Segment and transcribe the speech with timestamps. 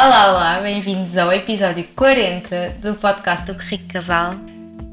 [0.00, 4.36] Olá, olá, bem-vindos ao episódio 40 do podcast do Rico Casal.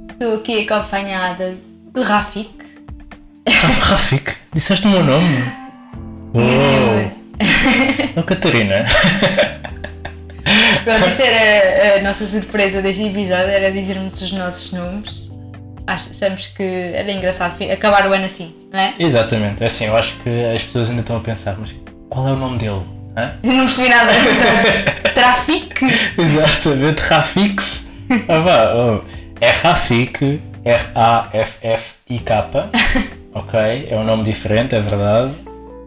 [0.10, 1.56] Estou aqui acompanhada
[1.94, 2.50] do Rafik.
[3.82, 4.36] Rafik?
[4.52, 5.44] Disseste o meu nome?
[6.34, 7.12] Enganei-me.
[8.18, 8.84] Oh, Catarina.
[10.84, 15.32] Pronto, isto era a nossa surpresa deste episódio, era dizermos os nossos nomes.
[15.86, 16.64] Achamos que
[16.96, 18.96] era engraçado acabar o ano assim, não é?
[18.98, 21.76] Exatamente, é assim, eu acho que as pessoas ainda estão a pensar, mas
[22.10, 22.95] qual é o nome dele?
[23.18, 23.34] Hã?
[23.44, 24.12] Eu não percebi nada.
[24.14, 25.82] Só Trafic.
[26.18, 27.92] Exatamente, Rafix.
[28.30, 29.02] Ah, vá, oh.
[29.42, 32.70] É Rafik, R-A-F-F-I-K.
[33.34, 35.34] Ok, é um nome diferente, é verdade.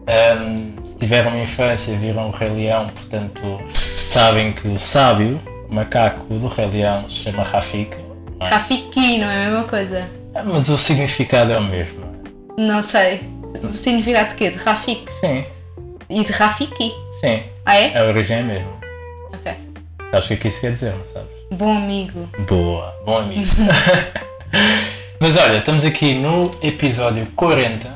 [0.07, 3.41] Ahm, se tiveram uma infância, viram o Rei Leão, portanto,
[3.73, 7.97] sabem que o sábio, o macaco do Rei Leão, se chama Rafik.
[8.39, 8.49] não é?
[8.51, 10.07] Rafiki, não é a mesma coisa?
[10.35, 12.05] Ah, Mas o significado é o mesmo.
[12.55, 13.21] Não sei.
[13.63, 14.51] O significado de quê?
[14.51, 15.11] De Rafik?
[15.19, 15.43] Sim,
[16.07, 16.93] E de Rafiki?
[17.21, 17.97] Sim, Ah, é?
[17.97, 18.71] a origem é a mesma.
[19.33, 19.53] Ok.
[20.11, 21.29] Sabes o que é que isso quer dizer, não sabes?
[21.51, 22.27] Bom amigo.
[22.47, 23.41] Boa, bom amigo.
[25.19, 27.89] Mas olha, estamos aqui no episódio 40.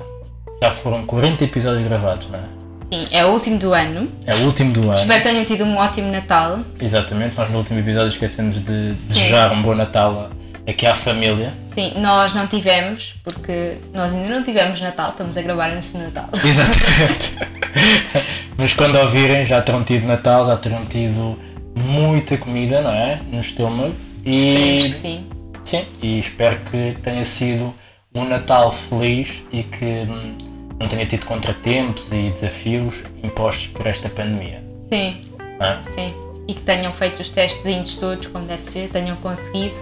[0.62, 2.44] Já foram 40 episódios gravados, não é?
[2.92, 4.12] Sim, é o último do ano.
[4.26, 5.00] É o último do ano.
[5.00, 6.60] Espero que tenham tido um ótimo Natal.
[6.80, 10.30] Exatamente, nós no último episódio esquecemos de desejar um bom Natal
[10.68, 11.54] aqui à família.
[11.66, 15.98] Sim, nós não tivemos, porque nós ainda não tivemos Natal, estamos a gravar antes do
[15.98, 16.30] Natal.
[16.46, 17.34] Exatamente.
[18.64, 21.38] Mas quando ouvirem, já terão tido Natal, já terão tido
[21.76, 23.20] muita comida, não é?
[23.30, 23.94] No estômago.
[24.26, 25.30] Esperemos E que sim.
[25.66, 27.74] Sim, e espero que tenha sido
[28.16, 30.38] um Natal feliz e que hum,
[30.80, 34.64] não tenha tido contratempos e desafios impostos por esta pandemia.
[34.94, 35.20] Sim,
[35.60, 36.08] não sim.
[36.48, 39.76] E que tenham feito os testezinhos todos, como deve ser, tenham conseguido.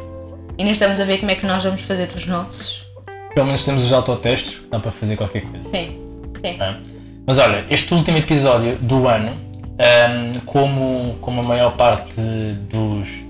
[0.58, 2.84] E ainda estamos a ver como é que nós vamos fazer os nossos.
[3.36, 5.70] Pelo menos temos os autotestes, dá para fazer qualquer coisa.
[5.70, 6.02] Sim,
[6.44, 6.58] sim.
[6.58, 6.91] não?
[7.26, 12.16] Mas olha, este último episódio do ano, hum, como, como a maior parte
[12.70, 13.22] dos,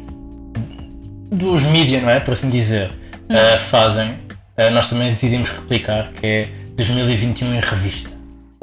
[1.31, 2.19] dos mídia, não é?
[2.19, 8.09] Por assim dizer, uh, fazem, uh, nós também decidimos replicar, que é 2021 em revista.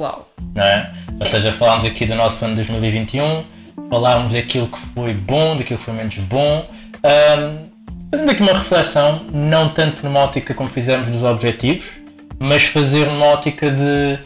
[0.01, 0.29] Uau.
[0.55, 0.91] não é?
[1.19, 3.43] Ou seja, falámos aqui do nosso ano de 2021,
[3.89, 6.65] falámos daquilo que foi bom, daquilo que foi menos bom,
[7.03, 7.65] ahm,
[8.11, 11.99] fazendo aqui uma reflexão, não tanto numa ótica como fizemos dos objetivos,
[12.39, 14.17] mas fazer uma ótica de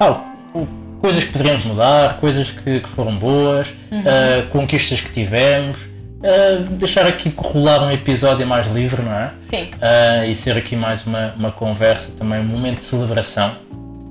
[0.00, 0.31] ah, o-
[1.00, 5.84] coisas que poderíamos mudar, coisas que, que foram boas, ah, conquistas que tivemos,
[6.22, 9.32] ah, deixar aqui rolar um episódio mais livre, não é?
[9.42, 13.52] Sim, Ah, e ser aqui mais uma, uma conversa, também um momento de celebração.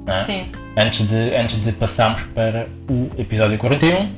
[0.05, 0.23] Não é?
[0.23, 0.45] sim.
[0.75, 4.09] antes de, antes de passarmos para o episódio 41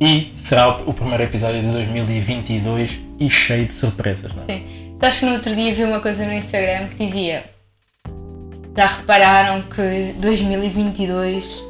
[0.00, 4.32] e será o, o primeiro episódio de 2022 e cheio de surpresas.
[4.32, 4.46] Não é?
[4.46, 4.64] Sim.
[4.96, 7.44] Sabes que no outro dia vi uma coisa no Instagram que dizia
[8.76, 11.64] Já repararam que 2022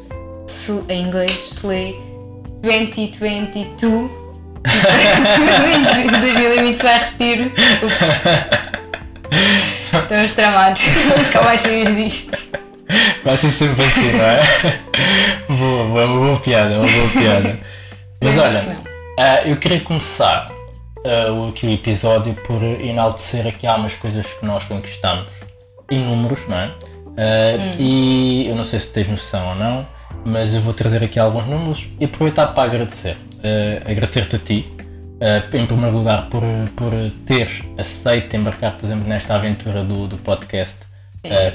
[0.47, 1.94] se- em inglês se lê
[2.62, 4.00] 2022
[4.66, 8.09] e parece que 2020 se vai repetir Ups.
[10.03, 10.82] Estamos tramados
[11.19, 12.37] Nunca mais saímos disto
[13.25, 14.42] Vai ser sempre assim, não é?
[15.48, 17.59] boa, boa, uma boa piada, uma boa piada.
[18.22, 18.76] Mas olha, que
[19.19, 20.50] ah, eu queria começar
[21.31, 25.26] o- aqui o episódio por enaltecer aqui algumas coisas que nós conquistamos
[25.91, 26.71] em números, não é?
[27.16, 29.86] Ah, E eu não sei se tens noção ou não,
[30.25, 33.16] mas eu vou trazer aqui alguns números e aproveitar para agradecer.
[33.42, 34.72] Ah, Agradecer-te a ti,
[35.20, 36.42] ah, em primeiro lugar, por,
[36.76, 36.92] por
[37.24, 40.78] teres aceito embarcar, por exemplo, nesta aventura do, do podcast,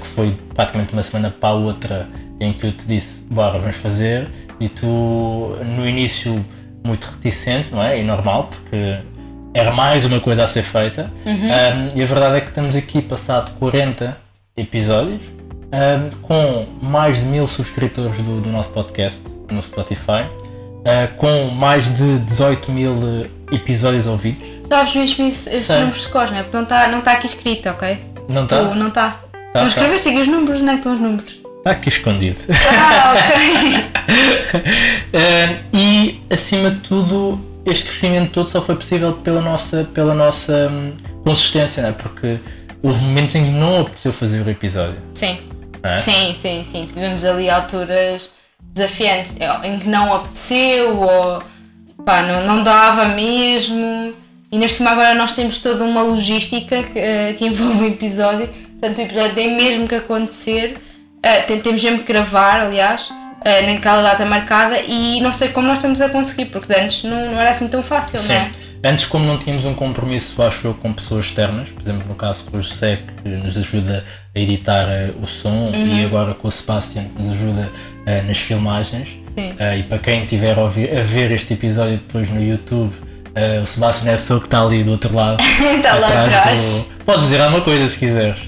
[0.01, 2.07] que foi praticamente uma semana para a outra
[2.39, 4.27] em que eu te disse, bora, vamos fazer,
[4.59, 6.43] e tu, no início,
[6.83, 7.99] muito reticente, não é?
[7.99, 8.97] E normal, porque
[9.53, 11.11] era mais uma coisa a ser feita.
[11.51, 14.17] Ah, e a verdade é que estamos aqui, passado 40
[14.57, 15.21] episódios,
[16.21, 19.21] com mais de mil subscritores do, do nosso podcast
[19.51, 20.25] no Spotify,
[20.85, 24.43] ah, com mais de 18 mil eh, episódios ouvidos.
[24.67, 26.43] Sabes mesmo isso, esses números de cor, não é?
[26.43, 27.99] Porque não está não tá aqui escrito, ok?
[28.27, 28.61] Não está?
[28.75, 29.19] Não está
[29.53, 29.67] Tá, Não tá.
[29.67, 31.41] escreveste aqui os números, onde é que estão os números?
[31.57, 32.37] Está aqui escondido.
[32.79, 33.85] Ah, ok
[35.13, 40.69] Ah, e acima de tudo, este crescimento todo só foi possível pela nossa, pela nossa
[40.71, 40.93] hum,
[41.23, 41.93] consistência, não é?
[41.93, 42.39] porque
[42.83, 44.97] houve momentos em que não apeteceu fazer o episódio.
[45.15, 45.39] Sim.
[45.83, 45.97] É?
[45.97, 46.89] Sim, sim, sim.
[46.91, 48.29] Tivemos ali alturas
[48.61, 51.43] desafiantes é, em que não apeteceu ou
[52.05, 54.13] pá, não, não dava mesmo.
[54.51, 58.47] E neste cima agora nós temos toda uma logística que, eh, que envolve o episódio.
[58.47, 60.77] Portanto, o episódio tem mesmo que acontecer.
[61.41, 63.11] Tem- temos mesmo que gravar, aliás.
[63.39, 67.31] Uh, naquela data marcada e não sei como nós estamos a conseguir, porque antes não,
[67.33, 68.27] não era assim tão fácil, Sim.
[68.29, 68.51] não é?
[68.81, 72.45] Antes, como não tínhamos um compromisso, acho eu, com pessoas externas, por exemplo, no caso
[72.45, 76.51] com o José, que nos ajuda a editar uh, o som, e agora com o
[76.51, 77.69] Sebastian, que nos ajuda
[78.07, 79.19] uh, nas filmagens.
[79.37, 79.53] Sim.
[79.77, 83.65] E para quem estiver a, ouvir- a ver este episódio depois no YouTube, uh, o
[83.65, 85.43] Sebastian é a pessoa que está ali do outro lado.
[85.75, 86.87] Está lá atrás.
[86.89, 88.39] do- Podes dizer alguma coisa se quiseres.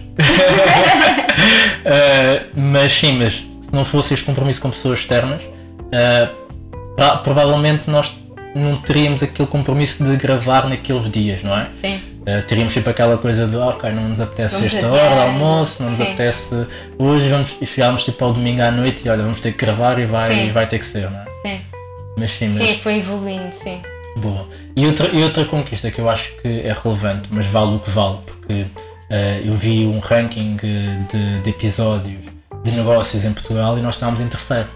[1.85, 7.89] Uh, mas sim, mas se não fosse este compromisso com pessoas externas, uh, pra- provavelmente
[7.89, 8.11] nós
[8.53, 11.67] não teríamos aquele compromisso de gravar naqueles dias, não é?
[11.71, 11.95] Sim.
[11.95, 15.81] Uh, teríamos sempre aquela coisa de, ok, não nos apetece Vamos esta hora de almoço,
[15.81, 16.03] não nos sim.
[16.03, 16.67] apetece
[16.99, 19.97] hoje, vamos, e chegámos tipo ao domingo à noite e olha, vamos ter que gravar
[19.99, 20.47] e vai, Sim.
[20.47, 21.25] e vai ter que ser, não é?
[21.45, 21.61] Sim.
[22.19, 23.81] Mas sim, mas Sim, foi evoluindo, sim.
[24.17, 24.45] Boa.
[24.75, 27.89] E outra, e outra conquista que eu acho que é relevante, mas vale o que
[27.89, 28.65] vale, porque
[29.09, 32.25] eh, eu vi um ranking de, de episódios
[32.63, 34.67] de negócios em Portugal e nós estávamos em terceiro.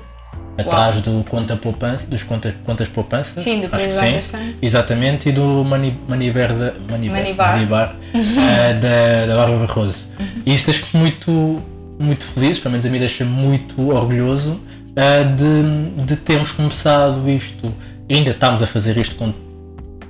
[0.58, 3.42] Atrás do Conta Poupança, dos Contas, Contas Poupança.
[3.42, 4.08] Sim, do acho que sim.
[4.08, 4.38] Anderson.
[4.62, 6.50] Exatamente, e do Mani, Maniber
[6.90, 7.54] Manibar.
[7.54, 10.08] Manibar, eh, da, da Bárbara Barroso.
[10.46, 11.62] E isso deixa-me muito,
[12.00, 14.62] muito feliz, pelo menos a mim deixa muito orgulhoso
[14.96, 17.74] eh, de, de termos começado isto.
[18.10, 19.34] Ainda estamos a fazer isto com,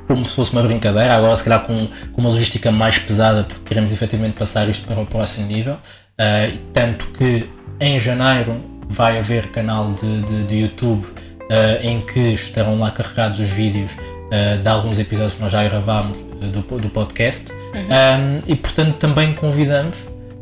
[0.07, 3.63] como se fosse uma brincadeira, agora se calhar com, com uma logística mais pesada, porque
[3.65, 5.77] queremos efetivamente passar isto para o próximo nível.
[6.19, 7.49] Eh, tanto que
[7.79, 11.05] em janeiro vai haver canal de, de, de YouTube
[11.49, 13.95] eh, em que estarão lá carregados os vídeos
[14.31, 17.51] eh, de alguns episódios que nós já gravámos eh, do, do podcast.
[17.75, 19.97] Um, e portanto também convidamos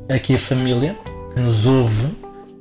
[0.08, 0.96] aqui a família
[1.34, 2.08] que nos ouve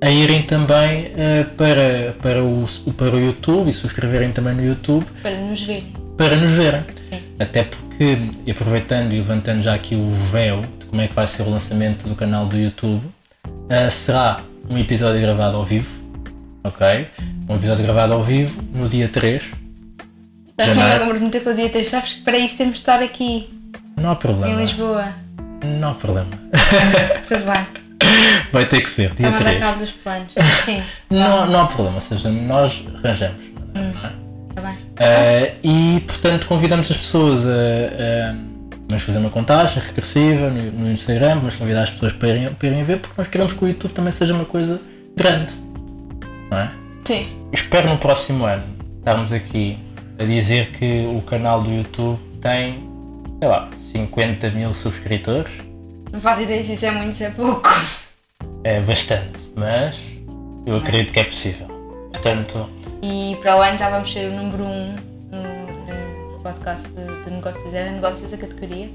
[0.00, 1.12] a irem também
[1.56, 2.64] para, para, o,
[2.96, 5.92] para o YouTube e subscreverem também no YouTube Para nos verem.
[6.16, 6.82] para nos verem.
[7.08, 7.20] Sim.
[7.38, 8.18] Até porque,
[8.50, 12.08] aproveitando e levantando já aqui o véu de como é que vai ser o lançamento
[12.08, 13.02] do canal do YouTube,
[13.90, 14.40] será
[14.72, 15.90] um episódio gravado ao vivo,
[16.64, 17.06] ok?
[17.48, 19.42] Um episódio gravado ao vivo no dia 3.
[20.48, 21.04] Estás-me a Janeiro.
[21.06, 23.48] comprometer com o dia 3, sabes que para isso temos de estar aqui,
[23.96, 24.60] Não há em problema.
[24.60, 25.12] Lisboa.
[25.64, 26.30] Não há problema.
[27.26, 27.66] Tudo bem.
[28.50, 29.60] Vai ter que ser, dia Está-me a dar 3.
[29.60, 30.32] cabo dos planos.
[30.36, 33.42] Mas sim, Não, não há problema, ou seja, nós arranjamos.
[33.74, 34.12] Não é?
[34.50, 34.78] está bem.
[34.98, 38.34] Ah, e portanto convidamos as pessoas a, a
[38.92, 42.68] vamos fazer uma contagem regressiva no, no Instagram, vamos convidar as pessoas para irem, para
[42.68, 44.80] irem ver, porque nós queremos que o YouTube também seja uma coisa
[45.16, 45.54] grande.
[46.50, 46.70] Não é?
[47.04, 47.26] Sim.
[47.52, 48.64] Espero no próximo ano
[48.98, 49.78] estarmos aqui
[50.18, 52.86] a dizer que o canal do YouTube tem,
[53.40, 55.52] sei lá, 50 mil subscritores.
[56.12, 57.70] Não faço ideia se isso é muito, se é pouco.
[58.64, 59.98] É bastante, mas
[60.66, 61.66] eu acredito que é possível.
[62.12, 62.68] Portanto,
[63.02, 65.11] E para o ano já vamos ser o número 1 um
[66.42, 67.72] podcast de, de negócios.
[67.72, 68.90] Era negócios a categoria.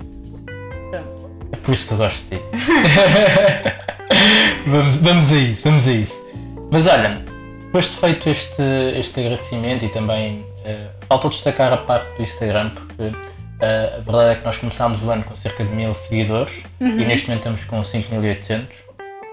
[0.91, 1.31] Pronto.
[1.51, 2.43] É por isso que eu gosto de ti.
[4.67, 6.23] vamos, vamos a isso, vamos a isso.
[6.71, 7.19] Mas olha,
[7.61, 8.61] depois de feito este,
[8.95, 13.15] este agradecimento e também eh, faltou destacar a parte do Instagram, porque
[13.61, 16.85] eh, a verdade é que nós começámos o ano com cerca de mil seguidores e
[16.85, 18.65] neste momento estamos com 5.800.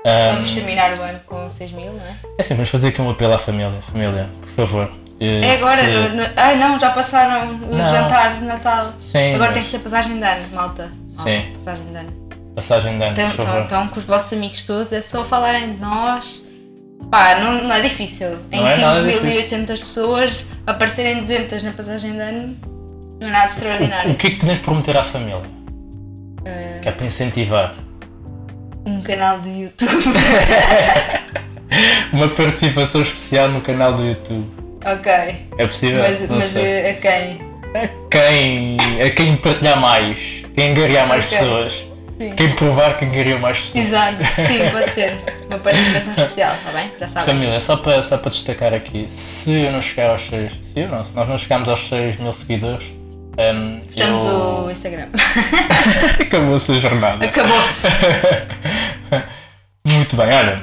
[0.06, 2.10] Um, Vamos terminar o ano com 6 mil, não é?
[2.10, 3.80] é assim, vamos fazer aqui um apelo à família.
[3.80, 4.92] Família, por favor.
[5.20, 5.76] Eh, É agora.
[5.76, 7.88] se- no- no- ai não, já passaram os Não.
[7.88, 8.94] jantares de Natal.
[8.98, 10.90] Sim, Agora mas tem que ser passagem de ano, malta.
[11.16, 11.52] malta Sim.
[11.54, 12.12] Passagem de ano.
[12.54, 13.60] passagem de ano, Então, por favor.
[13.62, 16.44] então, então, com os vossos amigos todos, é só falarem de nós.
[17.10, 18.38] Pá, não, não é difícil.
[18.50, 22.56] Em é nada 5.800 pessoas, aparecerem 200 na passagem de ano,
[23.20, 24.14] não é nada O extraordinário.
[24.14, 25.42] que é que podemos prometer à família?
[26.44, 27.74] Eh, Que é para incentivar.
[28.86, 29.90] Um canal do YouTube.
[32.12, 34.46] Uma participação especial no canal do YouTube.
[34.84, 35.12] Ok.
[35.58, 36.02] É possível?
[36.02, 37.40] Mas, mas a quem?
[37.74, 41.38] A quem, a quem partilhar mais, quem angariar mais Ok.
[41.38, 41.86] pessoas,
[42.18, 42.32] Sim.
[42.36, 43.84] quem provar que angariou mais pessoas.
[43.86, 45.16] Exato, sim, pode ser.
[45.48, 46.92] Uma participação especial, está bem?
[47.00, 47.34] Já sabem.
[47.34, 50.88] Família, só para, só para destacar aqui, se eu não chegar aos 6, se eu
[50.88, 52.94] não, se nós não chegarmos aos 6 mil seguidores,
[53.36, 54.64] um, Fechamos eu...
[54.66, 55.08] o Instagram.
[56.20, 57.24] acabou a jornada.
[57.24, 57.88] Acabou-se.
[59.84, 60.62] Muito bem, olha,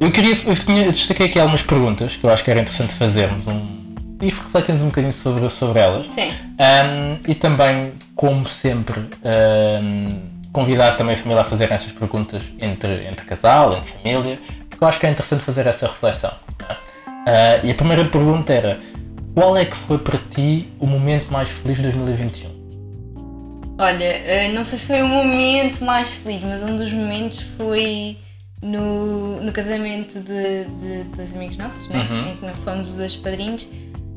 [0.00, 3.46] eu queria, eu tinha, destaquei aqui algumas perguntas que eu acho que era interessante fazermos
[3.46, 6.06] um, e refletindo um bocadinho sobre, sobre elas.
[6.06, 6.28] Sim.
[6.28, 13.06] Um, e também, como sempre, um, convidar também a família a fazer essas perguntas entre,
[13.06, 16.32] entre casal, entre família, porque eu acho que é interessante fazer essa reflexão.
[16.68, 16.76] é?
[17.26, 18.78] Ah, e a primeira pergunta era:
[19.34, 22.54] qual é que foi para ti o momento mais feliz de 2021?
[23.76, 28.16] Olha, eh, não sei se foi o momento mais feliz, mas um dos momentos foi
[28.62, 32.06] no, no casamento de, de, dos amigos nossos, né?
[32.10, 32.28] Uhum.
[32.30, 33.68] em que nós fomos os dois padrinhos.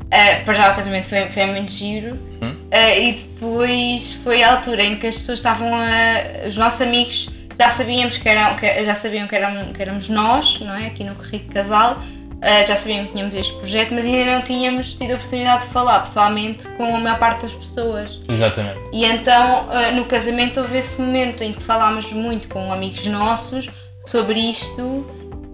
[0.10, 2.56] Eh, para já o casamento foi, foi muito giro Uhum.
[2.72, 6.48] Eh, e depois foi a altura em que as pessoas estavam a.
[6.48, 7.29] Os nossos amigos
[7.60, 10.88] já sabíamos que, eram, que já sabiam que, eram, que éramos nós, não é?
[10.88, 11.98] Aqui no Corrido Casal,
[12.38, 15.70] Uh, já sabiam que tínhamos este projeto, mas ainda não tínhamos tido a oportunidade de
[15.70, 18.20] falar pessoalmente com a maior parte das pessoas.
[18.29, 18.79] Exatamente.
[18.94, 23.67] E então, uh, no casamento, houve esse momento em que falámos muito com amigos nossos
[24.08, 25.06] sobre isto.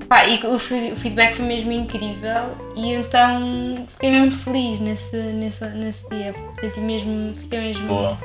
[0.08, 6.08] Pá, e o, feedback foi mesmo incrível e então fiquei mesmo feliz nesse, nesse, nesse
[6.10, 6.36] dia.
[6.60, 8.18] Senti mesmo, fiquei mesmo, Boa.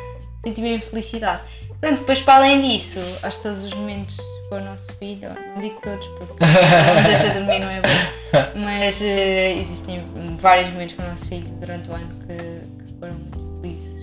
[0.44, 1.42] senti mesmo felicidade.
[1.80, 4.16] Pronto, depois para além disso, acho todos os momentos
[4.48, 9.00] com o nosso filho, não digo todos porque não deixa dormir, não é bom, mas
[9.00, 10.04] uh, existem
[10.38, 14.02] vários momentos com o nosso filho durante o ano que, que foram muito felizes.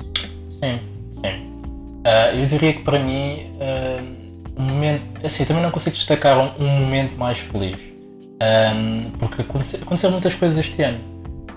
[0.50, 0.80] Sim,
[1.12, 1.56] sim.
[2.06, 6.52] Uh, eu diria que para mim, uh, um momento, assim, também não consigo destacar um,
[6.64, 11.00] um momento mais feliz, um, porque aconteceu, aconteceram muitas coisas este ano.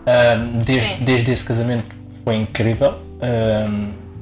[0.07, 1.95] Um, desde, desde esse casamento
[2.25, 2.95] foi incrível,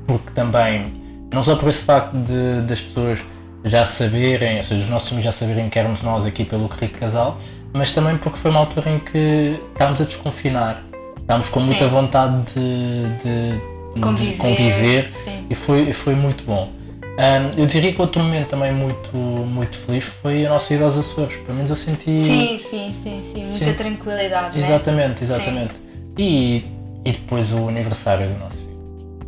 [0.06, 0.92] porque também
[1.32, 3.22] não só por esse facto de, das pessoas
[3.64, 6.98] já saberem, ou seja, os nossos amigos já saberem que éramos nós aqui pelo Rico
[6.98, 7.36] Casal,
[7.72, 10.82] mas também porque foi uma altura em que estávamos a desconfinar,
[11.18, 15.12] estávamos com muita vontade de, de conviver, de conviver
[15.50, 16.70] e foi, foi muito bom.
[17.18, 20.98] Um, eu diria que outro momento também muito, muito feliz foi a nossa ida aos
[20.98, 21.38] Açores.
[21.38, 22.24] Pelo menos eu senti.
[22.24, 23.44] Sim, sim, sim, sim.
[23.44, 23.74] muita sim.
[23.74, 24.58] tranquilidade.
[24.58, 25.30] Exatamente, né?
[25.30, 25.74] exatamente.
[26.18, 26.64] E,
[27.04, 28.76] e depois o aniversário do nosso filho.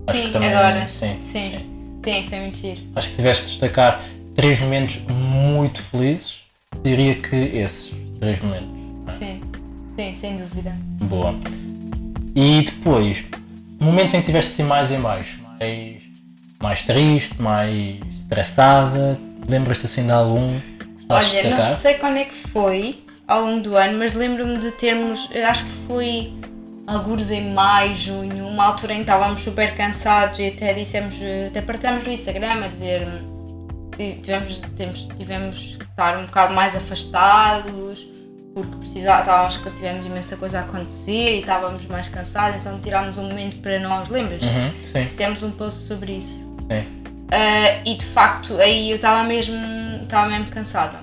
[0.07, 0.87] Acho sim, também, agora.
[0.87, 1.51] Sim, sim.
[1.51, 1.79] sim.
[2.05, 2.81] Sim, foi giro.
[2.95, 4.01] Acho que se tivesse de destacar
[4.35, 6.45] três momentos muito felizes,
[6.83, 8.69] diria que esses três momentos.
[9.09, 9.13] É?
[9.13, 9.43] Sim,
[9.97, 10.77] sim, sem dúvida.
[11.03, 11.35] Boa.
[12.35, 13.25] E depois,
[13.81, 16.03] momentos em que estiveste assim mais em baixo, mais,
[16.63, 20.61] mais triste, mais estressada, lembras-te assim de algum?
[21.09, 25.29] Olha, não sei quando é que foi ao longo do ano, mas lembro-me de termos,
[25.49, 26.33] acho que foi
[26.87, 31.15] alguns em maio, junho, uma altura em que estávamos super cansados e até dissemos,
[31.47, 33.07] até partilhamos no Instagram a dizer
[34.23, 38.07] tivemos, tivemos, tivemos que estar um bocado mais afastados
[38.55, 43.29] porque precisávamos que tivemos imensa coisa a acontecer e estávamos mais cansados, então tirámos um
[43.29, 44.43] momento para nós, lembras?
[44.43, 45.05] Uhum, sim.
[45.07, 46.48] Fizemos um post sobre isso.
[46.75, 49.57] Uh, e de facto aí eu estava mesmo,
[50.03, 51.01] estava mesmo cansada.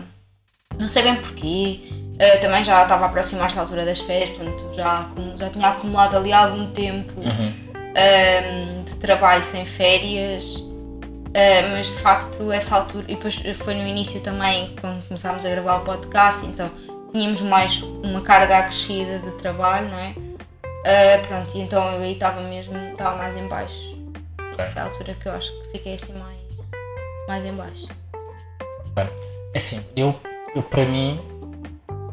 [0.78, 1.80] Não sei bem porquê,
[2.16, 5.06] Uh, também já estava a aproximar-se da altura das férias, portanto já,
[5.36, 7.54] já tinha acumulado ali algum tempo uhum.
[7.94, 13.86] Ehm, de trabalho sem férias, uh, mas de facto essa altura, e depois foi no
[13.86, 16.72] início também quando começámos a gravar o podcast, então
[17.12, 20.14] tínhamos mais uma carga acrescida de trabalho, não é?
[21.28, 23.95] Pronto, e então eu aí estava mesmo, estava mais em baixo.
[24.56, 24.72] Okay.
[24.72, 26.40] Foi a altura que eu acho que fiquei assim mais,
[27.28, 27.88] mais em baixo.
[28.92, 29.10] Okay.
[29.54, 30.16] É assim, eu,
[30.56, 31.20] eu para mim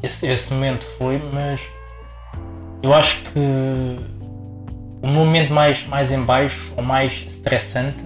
[0.03, 1.71] esse, esse momento foi, mas
[2.83, 3.39] eu acho que
[5.03, 8.05] o momento mais, mais em baixo ou mais estressante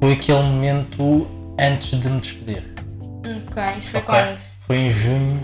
[0.00, 1.26] foi aquele momento
[1.58, 2.64] antes de me despedir.
[3.24, 4.14] Ok, isso foi okay?
[4.14, 4.38] quando?
[4.60, 5.40] Foi em junho.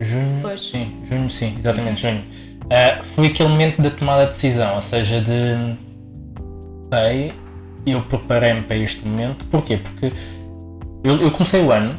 [0.00, 0.42] Junho.
[0.42, 0.70] Pois.
[0.70, 2.14] Sim, junho, sim, exatamente, uhum.
[2.14, 2.24] junho.
[2.64, 5.76] Uh, foi aquele momento da tomada de decisão, ou seja, de.
[6.86, 7.32] Ok,
[7.86, 9.44] eu preparei-me para este momento.
[9.46, 9.76] Porquê?
[9.76, 10.12] Porque
[11.02, 11.96] eu, eu comecei o ano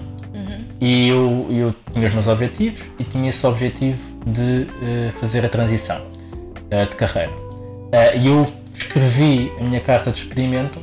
[0.82, 5.50] e eu, eu tinha os meus objetivos e tinha esse objetivo de uh, fazer a
[5.50, 7.32] transição uh, de carreira.
[7.32, 10.80] Uh, e eu escrevi a minha carta de despedimento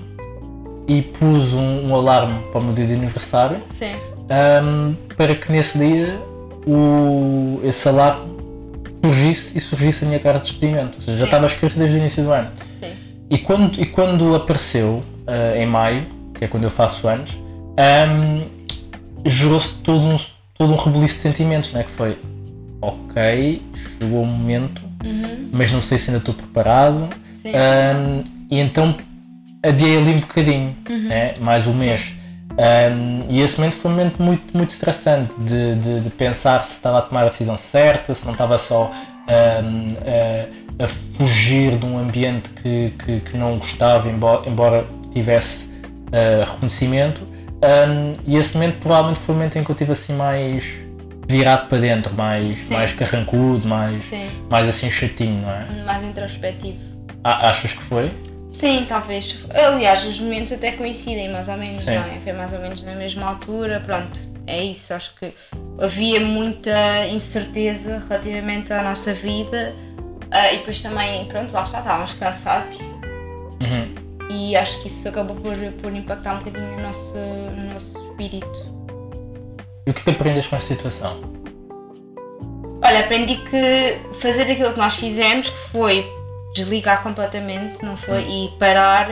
[0.87, 3.61] e pus um, um alarme para o meu dia de aniversário
[4.63, 6.19] um, para que nesse dia
[6.67, 8.39] o, esse alarme
[9.05, 10.97] surgisse e surgisse a minha carta de despedimento.
[10.97, 11.19] Ou seja, Sim.
[11.19, 12.51] já estava escrito desde o início do ano.
[13.29, 13.35] Sim.
[13.35, 15.03] E, quando, e quando apareceu
[15.57, 17.37] em maio, que é quando eu faço anos,
[17.79, 18.49] um,
[19.25, 20.17] gerou-se todo um,
[20.55, 21.83] todo um rebuliço de sentimentos, né?
[21.83, 22.19] que foi
[22.81, 25.49] ok, chegou o momento, uhum.
[25.53, 27.09] mas não sei se ainda estou preparado.
[27.45, 28.97] Um, e então
[29.63, 31.09] adiei ali um bocadinho, uhum.
[31.09, 31.35] né?
[31.41, 32.15] mais um mês.
[32.51, 36.73] Um, e esse momento foi um momento muito, muito estressante de, de, de, pensar se
[36.73, 38.91] estava a tomar a decisão certa, se não estava só
[39.29, 39.87] um,
[40.81, 46.51] a, a, fugir de um ambiente que, que, que não gostava, embora, embora tivesse uh,
[46.51, 47.23] reconhecimento.
[47.23, 50.65] Um, e esse momento provavelmente foi o momento em que eu estive assim mais
[51.29, 54.11] virado para dentro, mais, mais carrancudo, mais,
[54.49, 55.85] mais assim chatinho, não é?
[55.85, 56.79] Mais introspectivo.
[57.23, 58.11] Ah, achas que foi?
[58.59, 59.47] Sim, talvez.
[59.51, 61.95] Aliás, os momentos até coincidem mais ou menos, Sim.
[61.95, 62.21] não é?
[62.21, 64.93] Foi mais ou menos na mesma altura, pronto, é isso.
[64.93, 65.33] Acho que
[65.81, 69.75] havia muita incerteza relativamente à nossa vida
[70.25, 72.79] uh, e depois também, pronto, lá está, estávamos cansados.
[72.79, 77.99] Uhum e acho que isso acabou por, por impactar um bocadinho no nosso, no nosso
[78.05, 78.79] espírito.
[79.87, 81.21] E o que é que aprendes com essa situação?
[82.83, 86.07] Olha, aprendi que fazer aquilo que nós fizemos, que foi
[86.55, 88.23] desligar completamente, não foi?
[88.23, 89.09] E parar.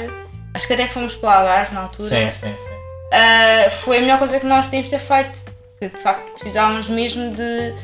[0.54, 2.08] Acho que até fomos para o Algarve na altura.
[2.08, 2.76] Sim, sim, sim.
[3.06, 5.38] Uh, foi a melhor coisa que nós podíamos ter feito.
[5.78, 7.74] Porque de facto precisávamos mesmo de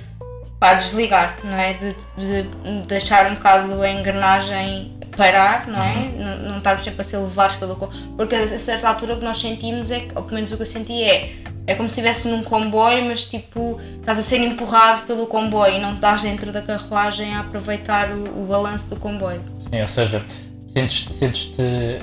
[0.59, 1.75] pá, desligar, não é?
[1.75, 5.95] De, de, de deixar um bocado a engrenagem parar, não é?
[5.95, 6.19] Uhum.
[6.19, 8.09] Não, não estarmos sempre a ser levados pelo comboio.
[8.16, 10.62] Porque a certa altura o que nós sentimos é, que, ou pelo menos o que
[10.62, 11.33] eu senti é,
[11.66, 15.81] é como se estivesse num comboio, mas tipo, estás a ser empurrado pelo comboio e
[15.81, 19.42] não estás dentro da carruagem a aproveitar o, o balanço do comboio.
[19.71, 20.23] Sim, ou seja,
[20.66, 22.02] sentes-te, sentes-te,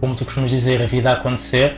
[0.00, 1.76] como tu costumas dizer, a vida a acontecer,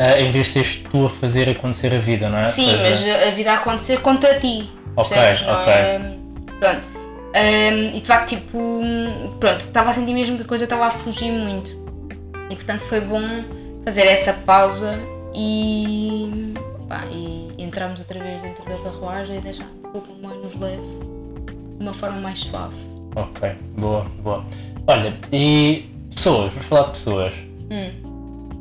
[0.00, 2.44] uh, em vez de seres tu a fazer acontecer a vida, não é?
[2.44, 4.70] Sim, seja, mas a vida a acontecer contra ti.
[4.96, 5.72] Ok, ok.
[5.72, 6.00] é?
[6.58, 7.01] Pronto.
[7.34, 8.58] Um, e de facto, tipo,
[9.40, 11.70] pronto, estava a sentir mesmo que a coisa estava a fugir muito.
[12.50, 13.22] E portanto foi bom
[13.84, 14.98] fazer essa pausa
[15.34, 16.54] e,
[16.88, 20.82] pá, e entrarmos outra vez dentro da carruagem e deixar um pouco mais nos leve,
[21.78, 22.76] de uma forma mais suave.
[23.16, 24.44] Ok, boa, boa.
[24.86, 27.34] Olha, e pessoas, vamos falar de pessoas.
[27.70, 28.12] Hum.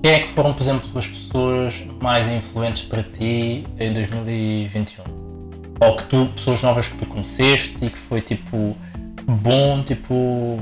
[0.01, 5.20] Quem é que foram, por exemplo, as pessoas mais influentes para ti em 2021?
[5.81, 8.77] Ou que tu, pessoas novas que tu conheceste e que foi tipo
[9.25, 10.59] bom, tipo.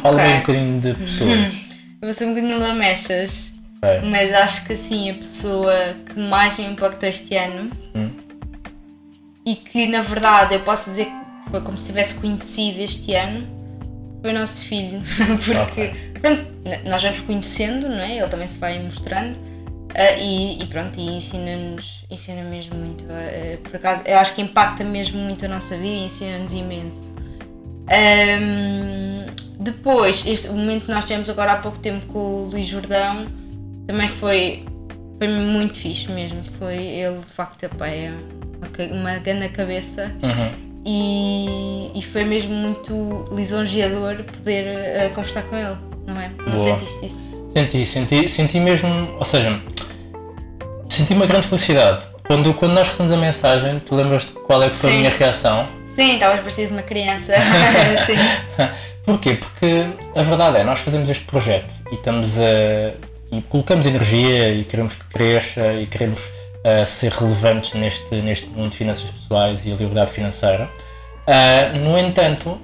[0.00, 0.24] Fala Ok.
[0.26, 1.52] bem um bocadinho de pessoas.
[2.00, 4.08] Eu vou ser um bocadinho lamechas, Ok.
[4.10, 5.74] mas acho que sim, a pessoa
[6.06, 8.10] que mais me impactou este ano Hum.
[9.44, 13.46] e que na verdade eu posso dizer que foi como se tivesse conhecido este ano
[14.22, 15.00] foi o nosso filho.
[15.44, 18.18] Porque pronto, n- nós vamos conhecendo, não é?
[18.18, 19.38] Ele também se vai mostrando.
[19.96, 23.04] Ah, e, e pronto, e ensina-nos ensina mesmo muito.
[23.10, 27.16] ah, por acaso, eu acho que impacta mesmo muito a nossa vida e ensina-nos imenso.
[27.88, 29.26] Ahm,
[29.58, 33.26] depois, este, o momento que nós tivemos agora há pouco tempo com o Luís Jordão
[33.86, 34.64] também foi,
[35.18, 36.42] foi muito fixe mesmo.
[36.58, 40.50] Foi ele de facto é uma, uma grande cabeça Uhum.
[40.84, 45.76] e, e foi mesmo muito lisonjeador poder eh, conversar com ele,
[46.06, 46.30] não é?
[46.46, 47.26] Não sentiste isso?
[47.54, 48.88] Senti, senti, senti mesmo,
[49.18, 49.62] ou seja,
[50.96, 52.08] senti uma grande felicidade.
[52.26, 54.98] Quando, quando nós recebemos a mensagem, tu lembras-te qual é que foi a Sim.
[54.98, 55.68] minha reação?
[55.94, 57.34] Sim, estavas parecido uma criança.
[58.06, 58.16] Sim.
[59.04, 59.34] Porquê?
[59.34, 62.92] Porque a verdade é, nós fazemos este projeto e estamos a.
[63.30, 66.28] e colocamos energia e queremos que cresça e queremos
[66.64, 70.68] ah, ser relevantes neste, neste mundo de finanças pessoais e a liberdade financeira.
[71.26, 72.58] Ah, no entanto,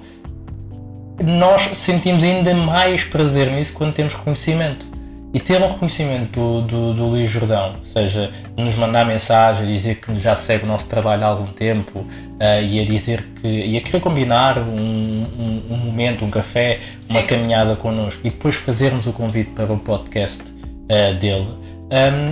[1.23, 4.92] nós sentimos ainda mais prazer nisso quando temos reconhecimento.
[5.33, 9.65] E ter um reconhecimento do, do, do Luís Jordão, ou seja, nos mandar mensagem, a
[9.67, 12.05] dizer que já segue o nosso trabalho há algum tempo
[12.39, 13.47] ah, e a dizer que.
[13.47, 17.27] e a querer combinar um, um, um momento, um café, uma Sim.
[17.27, 20.53] caminhada connosco e depois fazermos o convite para o podcast
[20.87, 21.51] ah, dele,
[21.89, 22.31] ah,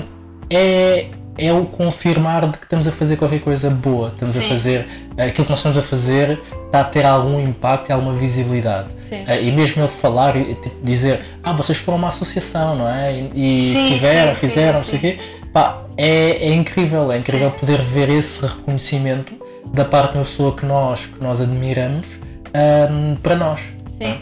[0.52, 4.50] é, é o confirmar de que estamos a fazer qualquer coisa boa, estamos a Sim.
[4.50, 4.88] fazer.
[5.18, 8.90] aquilo que nós estamos a fazer está a ter algum impacto e alguma visibilidade.
[9.10, 9.24] Sim.
[9.28, 13.18] Ah, e mesmo ele falar e tipo, dizer, ah, vocês foram uma associação, não é?
[13.34, 15.18] E, Sim, tiveram, sim, fizeram, não sei o quê.
[15.54, 19.34] Pá, é, é incrível, é incrível poder ver esse reconhecimento
[19.74, 22.08] da parte de uma pessoa que nós, que nós admiramos
[22.54, 23.60] ahm, para nós.
[24.02, 24.18] Sim.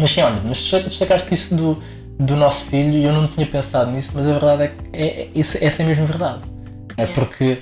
[0.00, 1.78] Mas sim, olha, mas destaca- destacaste isso do,
[2.18, 5.06] do nosso filho e eu não tinha pensado nisso, mas a verdade é que é,
[5.22, 5.30] é-
[5.66, 6.40] essa é mesmo verdade.
[6.96, 7.58] É porque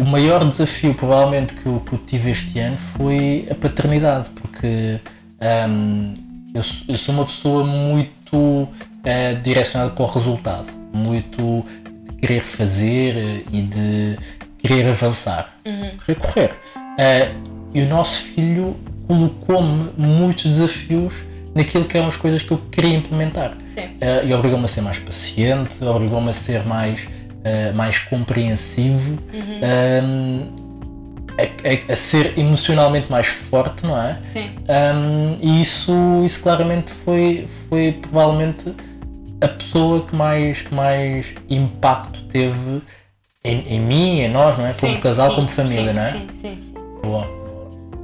[0.00, 5.00] o maior desafio, provavelmente, que eu, que eu tive este ano foi a paternidade, porque
[5.68, 6.14] hum,
[6.54, 8.68] eu, sou- eu sou uma pessoa muito
[9.04, 11.64] eh, direcionada para o resultado, muito
[12.10, 14.18] de querer fazer eh, e de
[14.58, 15.90] querer avançar, Uhum.
[16.04, 16.50] querer correr.
[16.98, 17.30] Eh,
[17.72, 18.76] e o nosso filho
[19.06, 21.22] colocou-me muitos desafios
[21.54, 23.56] naquilo que eram as coisas que eu queria implementar.
[23.68, 23.90] Sim.
[24.00, 27.06] Eh, e obrigou-me a ser mais paciente, obrigou-me a ser mais,
[27.44, 29.60] eh, mais compreensivo, Uhum.
[30.04, 30.70] um,
[31.38, 34.18] a, a- a ser emocionalmente mais forte, não é?
[34.24, 34.50] Sim.
[34.68, 35.92] Um, e isso,
[36.24, 38.74] isso claramente foi, foi provavelmente
[39.40, 42.82] a pessoa que mais, que mais impacto teve
[43.42, 44.74] em, em mim, em nós, não é?
[44.74, 46.10] Como Sim, casal, sim, como família, sim, não é?
[46.10, 46.74] Sim, sim, sim.
[47.02, 47.39] Boa.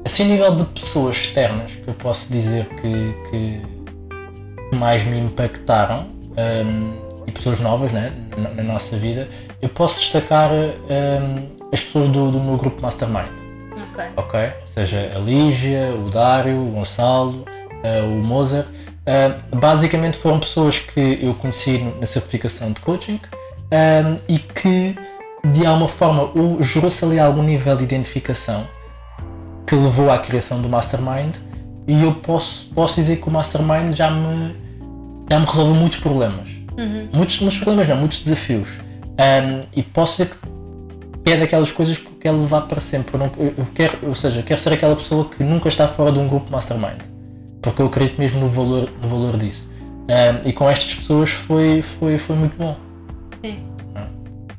[0.07, 6.07] Assim, a nível de pessoas externas, que eu posso dizer que, que mais me impactaram,
[6.39, 6.93] hum,
[7.27, 9.29] e pessoas novas né, na, na nossa vida,
[9.61, 13.27] eu posso destacar hum, as pessoas do, do meu grupo Mastermind,
[13.91, 14.05] Ok.
[14.17, 14.53] ok?
[14.65, 17.45] Seja a Lígia, o Dário, o Gonçalo,
[17.83, 18.69] eh, o Mozart.
[19.07, 23.19] Eh, basicamente foram pessoas que eu conheci na certificação de coaching
[23.73, 24.95] hum, e que,
[25.51, 28.69] de alguma forma, gerou-se ali algum nível de identificação
[29.67, 31.37] que levou à criação do Mastermind
[31.87, 34.57] e eu posso, posso dizer que o Mastermind já me,
[35.31, 36.49] já me resolveu muitos problemas.
[36.79, 37.09] Uhum.
[37.13, 38.79] Muitos, muitos problemas não, muitos desafios.
[39.19, 40.37] Um, e posso dizer
[41.25, 43.15] que é daquelas coisas que eu quero levar para sempre.
[43.15, 46.13] Eu, não, eu, eu quero, ou seja, quero ser aquela pessoa que nunca está fora
[46.13, 47.01] de um grupo Mastermind.
[47.63, 49.71] Porque eu acredito mesmo no valor, no valor disso.
[50.09, 52.77] Um, e com estas pessoas foi, foi, foi muito bom.
[53.45, 53.59] Sim.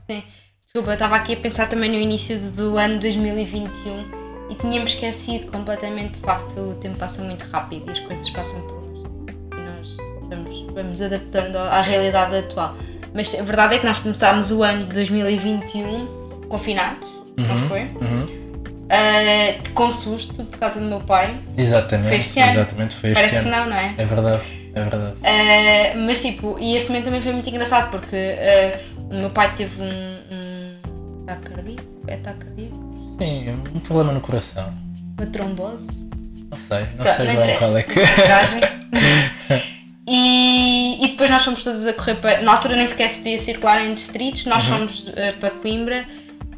[0.10, 0.24] Sim.
[0.66, 5.52] Desculpa, eu estava aqui a pensar também no início do ano 2021 e tínhamos esquecido
[5.52, 9.08] completamente, de facto, o tempo passa muito rápido e as coisas passam por nós.
[9.54, 9.98] E nós
[10.30, 12.76] vamos, vamos adaptando à realidade atual.
[13.14, 17.82] Mas a verdade é que nós começámos o ano de 2021 confinados, não Uhum, foi?
[17.82, 18.48] uhum.
[18.90, 21.38] Ah, com susto por causa do meu pai.
[21.58, 22.08] Exatamente.
[22.08, 22.52] Foi este ano.
[22.52, 23.44] Exatamente, foi este Parece ano.
[23.46, 23.94] que não, não é?
[23.98, 24.42] É verdade,
[24.76, 25.14] é verdade.
[25.18, 29.54] Uh, mas tipo, e esse momento também foi muito engraçado porque uh, o meu pai
[29.56, 32.87] teve um, um ataque cardíaco, é ataque cardíaco,
[33.20, 34.74] Sim, um problema no coração.
[35.18, 36.10] uma trombose,
[36.50, 38.00] Não sei, não Pronto, sei não bem qual é que.
[40.08, 42.42] e, e depois nós fomos todos a correr para.
[42.42, 44.78] Na altura nem sequer se podia circular em distritos, nós Uhum.
[44.78, 46.06] fomos uh, para Coimbra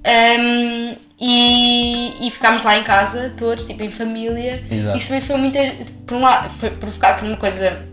[0.05, 4.63] um, e, e ficámos lá em casa, todos, tipo em família.
[4.69, 4.97] Exato.
[4.97, 5.57] Isso também foi muito.
[6.05, 7.85] Por um lado, foi provocado por uma coisa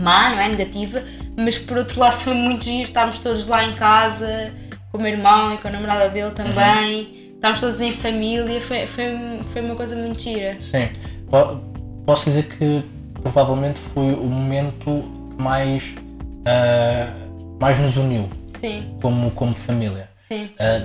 [0.00, 0.48] má, não é?
[0.48, 1.02] Negativa,
[1.36, 4.52] mas por outro lado foi muito giro estarmos todos lá em casa,
[4.90, 8.86] com o meu irmão e com a namorada dele também, estarmos todos em família, foi,
[8.86, 9.04] foi,
[9.52, 10.56] foi uma coisa muito gira.
[10.60, 10.88] Sim.
[11.28, 11.60] Po-
[12.06, 12.82] Posso dizer que
[13.20, 15.04] provavelmente foi o momento
[15.36, 15.94] que mais,
[16.46, 17.12] ah,
[17.60, 18.28] mais nos uniu
[18.60, 20.08] Sim, como, como família.
[20.28, 20.82] sim, Ah,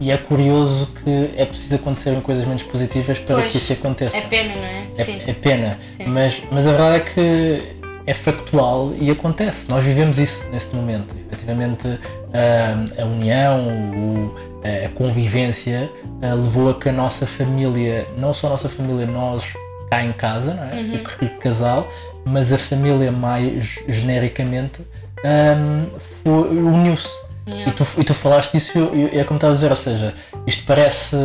[0.00, 4.16] e é curioso que é preciso acontecerem coisas menos positivas para Pois, que isso aconteça.
[4.16, 4.86] é pena, não é?
[4.98, 6.04] É- Sim, é pena, Sim.
[6.06, 9.68] mas, mas a verdade é que é factual e acontece.
[9.68, 11.14] Nós vivemos isso neste momento.
[11.26, 11.98] Efetivamente,
[12.32, 14.32] ah, a união,
[14.64, 19.52] a convivência ah, levou a que a nossa família, não só a nossa família, nós
[19.90, 20.82] cá em casa, não é?
[20.82, 20.94] Uhum.
[20.96, 21.86] o que- casal,
[22.24, 24.80] mas a família mais genericamente
[25.24, 25.86] ah,
[26.24, 27.08] uniu-se.
[27.46, 27.70] Yeah.
[27.70, 30.14] E tu, e tu falaste disso e é como estava a dizer, ou seja,
[30.46, 31.16] isto parece.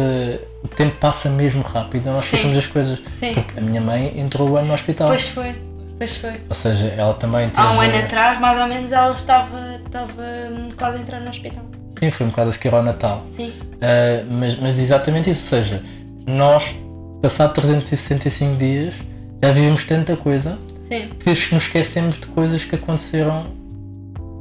[0.63, 2.35] O tempo passa mesmo rápido, nós Sim.
[2.35, 2.99] esquecemos as coisas.
[3.19, 3.33] Sim.
[3.35, 5.09] Porque a minha mãe entrou o ano no hospital.
[5.09, 5.55] Pois foi,
[5.97, 6.33] pois foi.
[6.47, 7.65] Ou seja, ela também teve.
[7.65, 11.29] Há um ano atrás, mais ou menos, ela estava, estava hum, quase a entrar no
[11.29, 11.63] hospital.
[11.99, 13.23] Sim, foi um bocado a seguir ao Natal.
[13.25, 15.81] Sim, Ah, mas, mas exatamente isso, ou seja,
[16.27, 16.75] nós,
[17.21, 18.95] passado 365 dias,
[19.41, 23.47] já vivemos tanta coisa sim, que nos esquecemos de coisas que aconteceram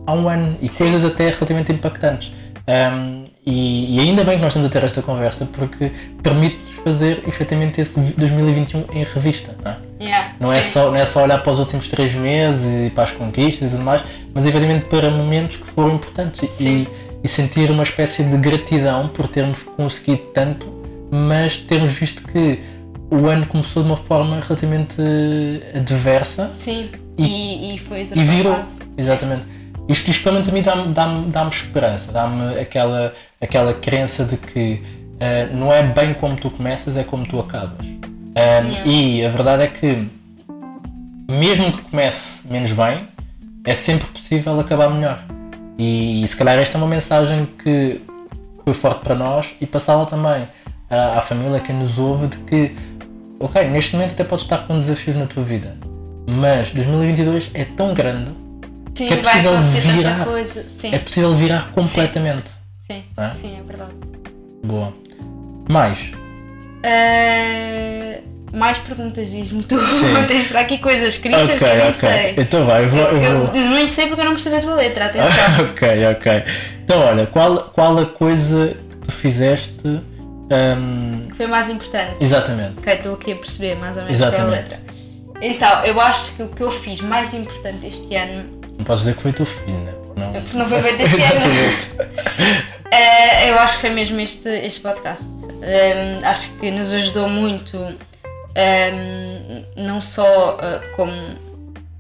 [0.06, 2.32] há um ano e coisas até relativamente impactantes.
[2.66, 7.22] Ahm, e, e ainda bem que nós estamos a ter esta conversa porque permite-nos fazer
[7.28, 9.54] efetivamente esse 2021 em revista.
[9.64, 9.76] Não é?
[10.02, 10.72] yeah, Não é, sim.
[10.72, 13.76] só, não é só olhar para os últimos três meses e para as conquistas e
[13.76, 14.02] tudo mais,
[14.34, 16.86] mas efetivamente para momentos que foram importantes e, Sim.
[17.22, 20.66] e sentir uma espécie de gratidão por termos conseguido tanto,
[21.10, 22.58] mas termos visto que
[23.10, 24.96] o ano começou de uma forma relativamente
[25.74, 28.56] adversa Sim, E- e, foi e virou.
[28.98, 29.46] Exatamente.
[29.88, 34.36] Isto, isto pelo menos a mim dá-me dá dá esperança, dá-me aquela, aquela crença de
[34.36, 34.82] que
[35.20, 37.86] ah, não é bem como tu começas, é como tu acabas.
[38.34, 38.86] Ah, Yeah.
[38.86, 40.08] E a verdade é que,
[41.30, 43.08] mesmo que comece menos bem,
[43.64, 45.24] é sempre possível acabar melhor.
[45.78, 48.00] E, se calhar esta é uma mensagem que
[48.64, 50.48] foi forte para nós e passá-la também
[50.90, 52.74] à, à família que nos ouve de que,
[53.40, 55.76] ok, neste momento até podes estar com desafios na tua vida,
[56.26, 58.30] mas 2022 é tão grande
[58.96, 60.10] Sim, que é possível virar.
[60.18, 60.64] tanta coisa.
[60.68, 62.50] Sim, é possível virar completamente.
[62.90, 63.30] sim, É?
[63.30, 63.92] sim, é verdade.
[64.64, 64.92] Boa.
[65.68, 66.12] Mais.
[66.84, 68.20] Ah,
[68.52, 69.84] mais perguntas, diz-me tu.
[69.84, 70.14] Sim.
[70.26, 71.92] Tens para aqui coisas escritas ok, que eu nem ok.
[71.92, 72.34] sei.
[72.38, 73.00] Então vai, eu vou.
[73.02, 73.54] Eu, vou.
[73.54, 75.64] eu nem sei porque eu não percebi a tua letra, atenção.
[75.72, 76.42] ok, ok.
[76.84, 79.86] Então olha, qual, qual a coisa que tu fizeste.
[79.86, 82.16] hum, Foi mais importante.
[82.20, 82.78] exatamente.
[82.78, 84.80] Ok, estou aqui a perceber mais ou menos a letra.
[85.38, 88.55] Então, eu acho que o que eu fiz mais importante este ano,
[88.86, 89.92] podes dizer que foi teu filho, né?
[90.16, 94.80] Não, porque não foi feito este ano, eh, eu acho que foi mesmo este, este
[94.80, 95.30] podcast.
[95.62, 97.76] Ehm, acho que nos ajudou muito,
[98.54, 101.12] ehm, não só eh, como,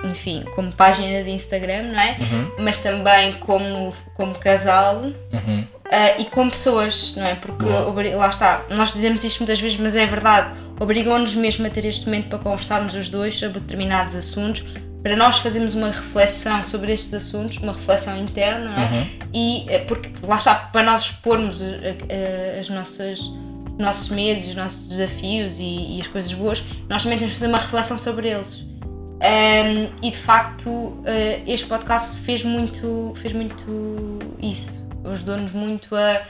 [0.04, 2.16] enfim, como página de Instagram, não é?
[2.20, 5.66] Uhum, Mas também como, como casal uhum.
[5.86, 7.36] Uh, e com pessoas, não é?
[7.36, 8.16] Porque Boa.
[8.16, 10.52] lá está, nós dizemos isto muitas vezes, mas é verdade.
[10.80, 14.64] Obrigam-nos mesmo a ter este momento para conversarmos os dois sobre determinados assuntos,
[15.06, 18.86] para nós fazermos uma reflexão sobre estes assuntos, uma reflexão interna, não é?
[18.86, 19.06] Uhum.
[19.32, 24.48] E eh, porque lá está, para nós expormos eh, eh, as nossas, os nossos medos,
[24.48, 27.96] os nossos desafios e, e as coisas boas, nós também temos de fazer uma reflexão
[27.96, 28.54] sobre eles.
[28.56, 31.04] Um, e de facto, uh,
[31.46, 34.84] este podcast fez muito, fez muito isso.
[35.04, 36.22] Ajudou-nos muito a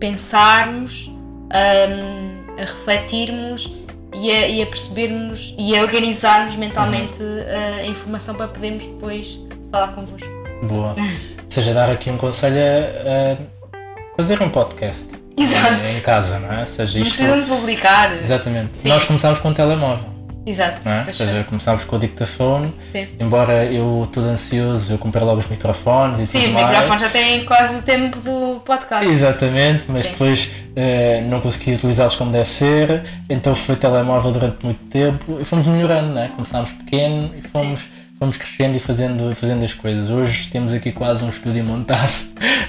[0.00, 3.70] pensarmos, um, a refletirmos
[4.14, 9.38] e a, e a percebermos e a organizarmos mentalmente uh, a informação para podermos depois
[9.70, 10.28] falar convosco.
[10.62, 10.94] Boa.
[10.96, 15.04] Ou seja, dar aqui um conselho a, a fazer um podcast.
[15.36, 15.88] Exato.
[15.88, 16.60] Em casa, não é?
[16.60, 17.16] Ou seja, Não isto.
[17.16, 18.16] precisam de publicar.
[18.16, 18.78] Exatamente.
[18.82, 18.88] Sim.
[18.88, 20.13] Nós começámos com um telemóvel.
[20.46, 20.86] Exato.
[20.88, 21.04] É?
[21.06, 23.08] Ou seja, começámos com o dictafone, Sim.
[23.18, 26.68] embora eu todo ansioso, eu comprei logo os microfones e Sim, tudo o mais.
[26.68, 29.08] microfone já tem quase o tempo do podcast.
[29.08, 30.12] Exatamente, mas Sim.
[30.12, 35.44] depois eh, não consegui utilizá-los como deve ser, então foi telemóvel durante muito tempo e
[35.44, 36.30] fomos melhorando, né?
[36.34, 37.86] começámos pequeno e fomos,
[38.24, 40.10] fomos crescendo e fazendo, fazendo as coisas.
[40.10, 42.10] Hoje temos aqui quase um estúdio montado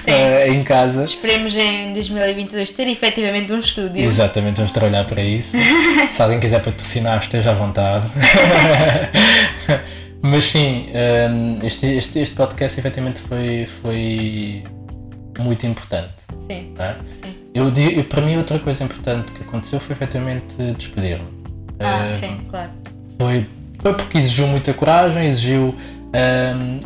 [0.05, 1.05] eh, em casa.
[1.05, 4.03] Esperemos em 2022 ter efetivamente um estúdio.
[4.03, 5.55] Exatamente, vamos trabalhar para isso.
[6.09, 8.05] Se alguém quiser patrocinar, esteja à vontade.
[10.21, 10.87] Mas sim,
[11.31, 14.63] hum, este, este, este podcast efetivamente foi, foi
[15.39, 16.15] muito importante.
[16.51, 16.73] Sim.
[16.77, 16.95] é?
[17.23, 17.35] Sim.
[17.53, 21.45] Eu, eu, para mim, outra coisa importante que aconteceu foi efetivamente despedir-me.
[21.79, 22.71] Ah, Hum, sim, claro.
[23.19, 23.45] foi,
[23.85, 26.79] foi porque exigiu muita coragem, exigiu hum,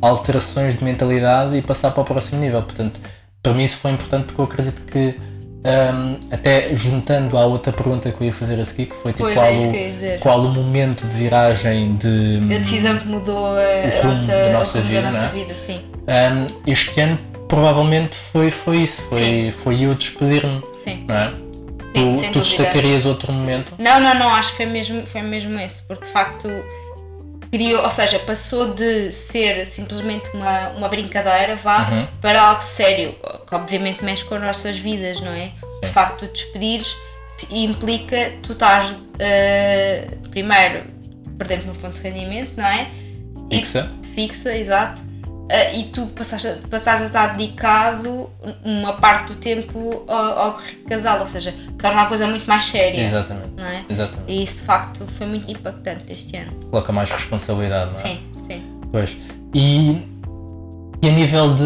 [0.00, 2.62] alterações de mentalidade e passar para o próximo nível.
[2.62, 3.00] Portanto,
[3.42, 8.08] para mim isso foi importante porque eu acredito que, hum, até juntando à outra pergunta
[8.12, 10.48] que eu ia fazer a seguir, que foi tipo Pois, qual, é o, qual o
[10.48, 12.38] momento de viragem de.
[12.54, 15.32] A decisão que mudou a, nossa, da nossa vida, da nossa não é?
[15.32, 15.80] vida, sim.
[16.02, 21.04] hum, este ano provavelmente foi, foi isso, foi, foi eu despedir-me, Sim.
[21.08, 21.43] não é?
[21.94, 23.74] Sim, tu tu destacarias outro momento?
[23.78, 26.48] Não, não, não, acho que foi mesmo, foi mesmo esse, porque de facto
[27.50, 32.06] criou, ou seja, passou de ser simplesmente uma, uma brincadeira, vá, Uhum.
[32.20, 33.14] para algo sério,
[33.46, 35.52] que obviamente mexe com as nossas vidas, não é?
[35.62, 35.92] O Sim.
[35.92, 36.96] facto de despedires
[37.50, 40.82] implica tu estás eh, primeiro
[41.38, 42.88] perdendo uma fonte de rendimento, não é?
[43.50, 43.92] E- Fixa?
[44.14, 45.02] fixa, exato.
[45.50, 48.30] Ah, e tu passaste, a- passaste a estar dedicado
[48.64, 53.00] uma parte do tempo ao, ao casal, ou seja, torna a coisa muito mais séria.
[53.02, 53.62] Exatamente.
[53.62, 53.84] É?
[53.90, 54.32] Exatamente.
[54.32, 56.52] E isso de facto foi muito impactante este ano.
[56.70, 58.02] Coloca mais responsabilidade, não é?
[58.02, 58.62] Sim, sim.
[58.90, 59.18] Pois.
[59.54, 59.90] E,
[61.02, 61.62] e a nível de,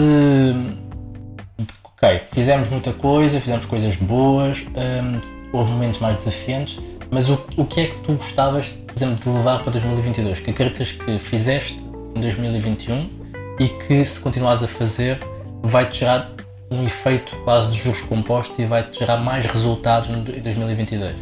[1.58, 1.68] de-
[2.00, 5.20] Ok, fizemos muita coisa, fizemos coisas boas, hum,
[5.52, 6.78] houve momentos mais desafiantes,
[7.10, 10.40] mas o, o que é que tu gostavas, por exemplo, de levar para 2022?
[10.40, 11.76] Que acreditas que fizeste
[12.14, 13.17] em 2021
[13.58, 15.18] e que se continuares a fazer
[15.62, 16.30] vai-te gerar
[16.70, 21.16] um efeito quase de juros compostos e vai-te gerar mais resultados em 2022?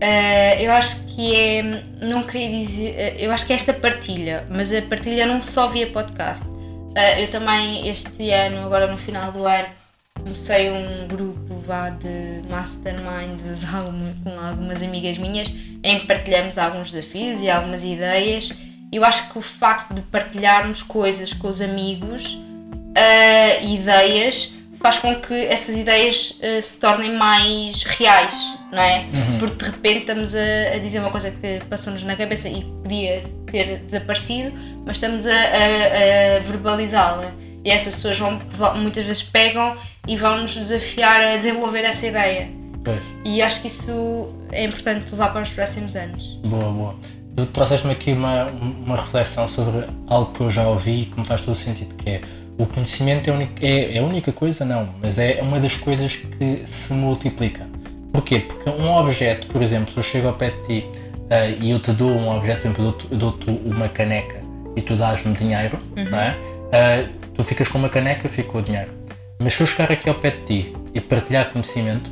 [0.00, 1.62] Ah, eu acho que é.
[2.00, 2.96] Não queria dizer.
[2.98, 6.46] ah, Eu acho que é esta partilha, mas a partilha não só via podcast.
[6.96, 9.68] Ah, eu também, este ano, agora no final do ano,
[10.20, 13.64] comecei um grupo vá de masterminds
[14.24, 15.52] com algumas amigas minhas
[15.84, 18.52] em que partilhamos alguns desafios e algumas ideias.
[18.92, 22.38] Eu acho que o facto de partilharmos coisas com os amigos,
[22.96, 28.34] ah, ideias, faz com que essas ideias ah, se tornem mais reais,
[28.70, 29.04] não é?
[29.38, 33.22] Porque de repente estamos a, a dizer uma coisa que passou-nos na cabeça e podia
[33.50, 34.52] ter desaparecido,
[34.84, 37.32] mas estamos a, a- a verbalizá-la.
[37.64, 39.76] E essas pessoas vão, vão- muitas vezes pegam
[40.08, 42.48] e vão nos desafiar a desenvolver essa ideia.
[42.84, 43.00] Pois.
[43.24, 46.40] E acho que isso é importante levar para os próximos anos.
[46.44, 46.96] Boa, boa.
[47.36, 51.26] Tu trouxeste-me aqui uma, uma reflexão sobre algo que eu já ouvi e que me
[51.26, 52.20] faz todo o sentido, que é
[52.58, 55.74] o conhecimento é a única, é, é a única coisa, não, mas é uma das
[55.74, 57.66] coisas que se multiplica.
[58.12, 58.40] Porquê?
[58.40, 60.86] Porque um objeto, por exemplo, se eu chego ao pé de ti
[61.30, 64.42] ah, e eu te dou um objeto, por exemplo, eu dou-te- uma caneca
[64.76, 65.78] e tu dás-me dinheiro,
[66.10, 66.36] não é?
[66.72, 68.90] Ah, tu ficas com uma caneca, eu fico com o dinheiro.
[69.38, 72.10] Mas se eu chegar aqui ao pé de ti e partilhar conhecimento,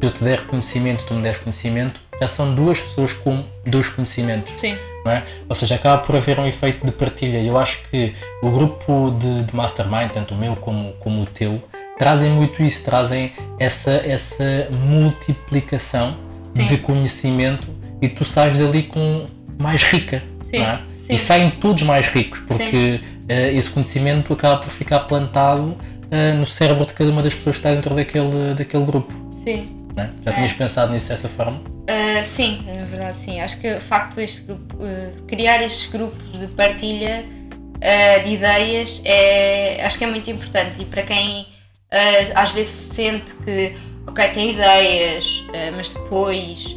[0.00, 4.52] eu te der conhecimento, tu me deres conhecimento, já são duas pessoas com dois conhecimentos,
[4.56, 5.24] Sim, não é?
[5.48, 7.38] Ou seja, acaba por haver um efeito de partilha.
[7.42, 11.62] Eu acho que o grupo de, de mastermind, tanto o meu como, como o teu,
[11.98, 16.16] trazem muito isso, trazem essa, essa multiplicação
[16.54, 16.66] Sim.
[16.66, 17.68] de conhecimento
[18.00, 19.26] e tu sais dali com
[19.58, 20.78] mais rica, Sim, é?
[20.98, 21.14] sim.
[21.14, 25.76] E saem todos mais ricos, porque eh, esse conhecimento acaba por ficar plantado
[26.10, 29.12] eh, no cérebro de cada uma das pessoas que está dentro daquele, daquele grupo.
[29.44, 29.77] sim.
[29.98, 30.10] Não é?
[30.24, 31.58] Já tinhas pensado nisso dessa forma?
[31.58, 33.40] Uh, sim, na verdade sim.
[33.40, 39.02] Acho que o facto deste grupo, uh, criar estes grupos de partilha uh, de ideias
[39.04, 44.28] é, acho que é muito importante e para quem uh, às vezes sente que ok,
[44.28, 45.44] tem ideias,
[45.76, 46.76] mas depois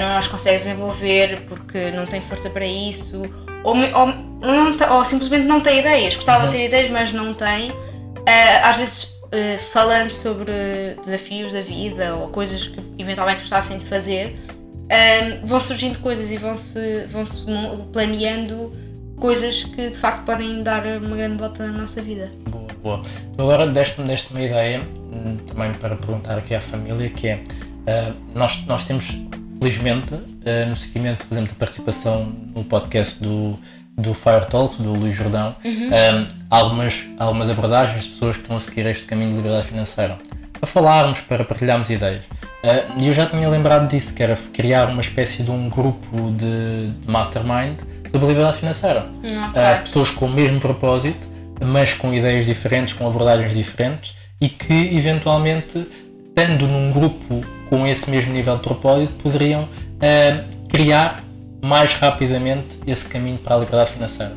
[0.00, 3.22] não as consegue desenvolver porque não tem força para isso
[3.64, 7.72] ou, ou, ou simplesmente não tem ideias, gostava de ter ideias mas não tem,
[8.62, 10.52] às vezes Uh, falando sobre
[11.02, 14.38] desafios da vida ou coisas que eventualmente gostassem de fazer,
[14.88, 17.44] um, vão surgindo coisas e vão-se vão -se
[17.92, 18.72] planeando
[19.18, 22.30] coisas que de facto podem dar uma grande volta na nossa vida.
[22.48, 23.02] Boa, boa.
[23.36, 24.80] Tu agora deste-me deste uma ideia,
[25.12, 27.42] hum, também para perguntar aqui à família, que é,
[27.86, 29.16] ah, nós, nós temos,
[29.60, 33.56] felizmente, ah, no seguimento, por exemplo, da participação no podcast do,
[33.98, 35.56] do Fire Talks, do Luís Jordão,
[35.92, 40.16] ah, algumas, algumas abordagens de pessoas que estão a seguir este caminho de liberdade financeira.
[40.52, 42.24] para falarmos, para partilharmos ideias.
[42.26, 46.32] Uh, e eu já tinha lembrado disso, que era criar uma espécie de um grupo
[46.32, 47.78] de, de mastermind
[48.10, 49.06] sobre liberdade financeira.
[49.22, 51.28] Uh, pessoas com o mesmo propósito,
[51.64, 55.86] mas com ideias diferentes, com abordagens diferentes e que eventualmente,
[56.28, 61.22] estando num grupo com esse mesmo nível de propósito, poderiam uh, criar
[61.62, 64.34] mais rapidamente esse caminho para a liberdade financeira.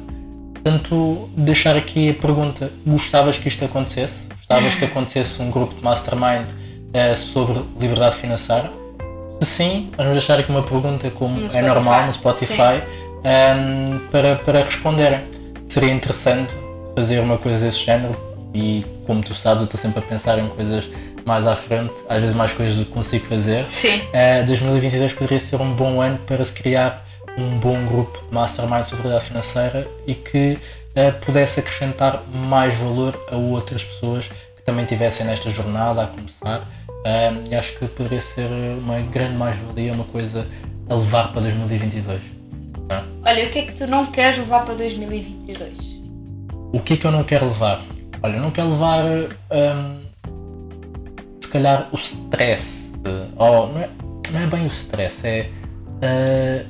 [0.54, 4.30] Portanto, deixar aqui a pergunta: gostavas que isto acontecesse?
[4.30, 8.72] Gostavas que acontecesse um grupo de mastermind uh, sobre liberdade financeira?
[9.42, 11.68] Se sim, vamos deixar aqui uma pergunta, como No é Spotify.
[11.68, 12.84] normal no Spotify,
[13.26, 15.22] um, para, para responderem.
[15.64, 16.54] Seria interessante
[16.96, 18.16] fazer uma coisa desse género
[18.54, 20.88] e, como tu sabes, eu estou sempre a pensar em coisas
[21.26, 23.66] mais à frente, às vezes mais coisas do que consigo fazer.
[23.66, 23.98] Sim.
[23.98, 27.04] Uh, 2022 poderia ser um bom ano para se criar
[27.38, 30.58] um bom grupo de mastermind sobre liberdade financeira e que
[30.96, 36.68] uh, pudesse acrescentar mais valor a outras pessoas que também estivessem nesta jornada a começar.
[37.58, 40.48] Acho que poderia ser uma grande mais-valia, uma coisa
[40.88, 42.22] a levar para 2022.
[42.88, 43.04] não é?
[43.26, 46.02] Olha, o que é que tu não queres levar para 2022?
[46.74, 47.82] O que é que eu não quero levar?
[48.22, 50.02] Olha, eu não quero levar hum,
[51.42, 52.92] se calhar o stress.
[53.36, 53.90] Ou não é,
[54.32, 55.50] não é bem o stress, é
[56.02, 56.68] uh,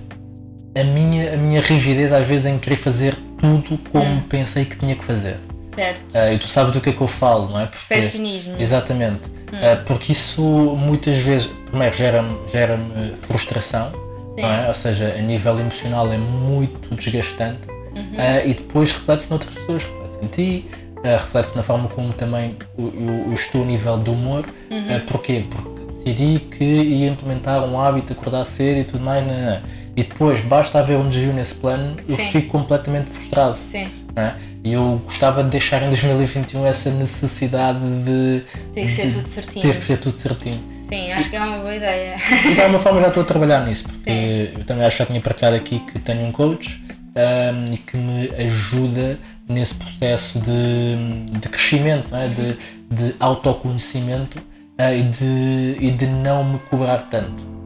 [0.75, 4.21] a, minha, a minha rigidez às vezes em querer fazer tudo como Hum.
[4.29, 5.37] pensei que tinha que fazer.
[5.75, 6.01] Certo.
[6.13, 7.65] Uh, e tu sabes do que é que eu falo, não é?
[7.65, 8.55] Porque, Perfeccionismo.
[8.59, 9.29] Exatamente.
[9.29, 10.41] Uh, porque isso
[10.77, 12.77] muitas vezes, primeiro, gera-me gera
[13.15, 13.91] frustração,
[14.35, 14.41] Sim.
[14.41, 14.67] não é?
[14.67, 18.01] ou seja, a nível emocional é muito desgastante Uhum.
[18.13, 20.65] uh, e depois reflete-se noutras pessoas, reflete-se em ti,
[21.03, 22.93] reflete-se na forma como também eu,
[23.27, 24.45] eu- estou a nível de humor.
[24.69, 24.97] Uhum.
[24.97, 25.45] Uh, porquê?
[25.49, 29.61] Porque decidi que ia implementar um hábito, acordar cedo e tudo mais, não, não, não.
[29.95, 32.31] E depois basta haver um desvio nesse plano, eu Sim.
[32.31, 33.57] fico completamente frustrado.
[33.69, 33.89] Sim.
[34.15, 34.33] é?
[34.63, 39.27] E eu gostava de deixar em 2021 essa necessidade de Tem que ser de tudo
[39.27, 39.61] certinho.
[39.61, 40.63] ter que ser tudo certinho.
[40.91, 42.15] Sim, acho que é uma boa ideia.
[42.49, 45.09] E de alguma forma já estou a trabalhar nisso, porque eu também acho que já
[45.09, 46.81] tinha partilhado aqui que tenho um coach
[47.15, 52.27] um, e que me ajuda nesse processo de, de crescimento, é?
[52.27, 52.57] de,
[52.89, 57.60] de autoconhecimento uh, e, de, e de não me cobrar tanto.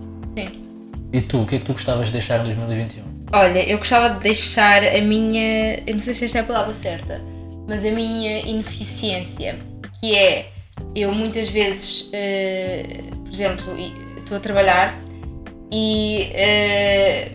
[1.15, 3.03] E tu, o que é que tu gostavas de deixar em 2021?
[3.31, 5.75] Olha, eu gostava de deixar a minha.
[5.87, 7.21] Eu não sei se esta é a palavra certa,
[7.65, 9.55] mas a minha ineficiência,
[10.01, 10.49] que é
[10.93, 13.63] eu muitas vezes, eh, por exemplo,
[14.17, 14.99] estou a trabalhar
[15.71, 17.31] e eh,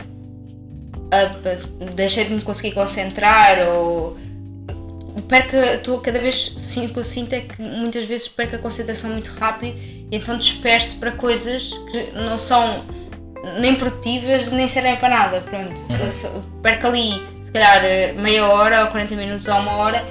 [1.11, 4.15] a- deixei de me conseguir concentrar ou
[5.27, 9.09] perco, estou cada vez sim, que eu sinto é que muitas vezes perco a concentração
[9.09, 12.85] muito rápido e então disperso para coisas que não são
[13.59, 15.41] nem produtivas nem servem para nada.
[15.41, 19.73] Pronto, Então, só- perco ali se calhar eh, meia hora ou 40 minutos ou uma
[19.73, 20.05] hora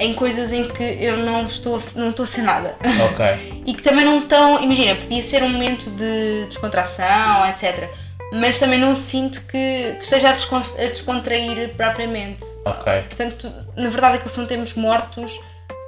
[0.00, 2.76] em coisas em que eu não estou, a- não estou a ser nada.
[3.12, 4.62] Ok, e que também não estão.
[4.62, 7.88] Imagina, podia ser um momento de descontração, etc.
[8.32, 12.44] Mas também não sinto que, que esteja a, descon- a descontrair propriamente.
[12.64, 15.40] ok, Portanto, na verdade, aqueles são tempos mortos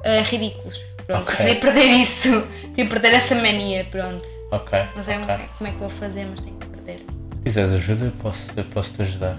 [0.02, 0.82] eh, ridículos.
[1.10, 1.36] Pronto, Ok.
[1.38, 3.84] queria perder isso, queria perder essa mania.
[3.90, 4.78] Pronto, ok.
[4.94, 5.38] não sei ok.
[5.58, 7.04] como é que vou fazer, mas tenho que perder.
[7.34, 9.36] Se quiseres ajuda, eu posso, eu posso te ajudar.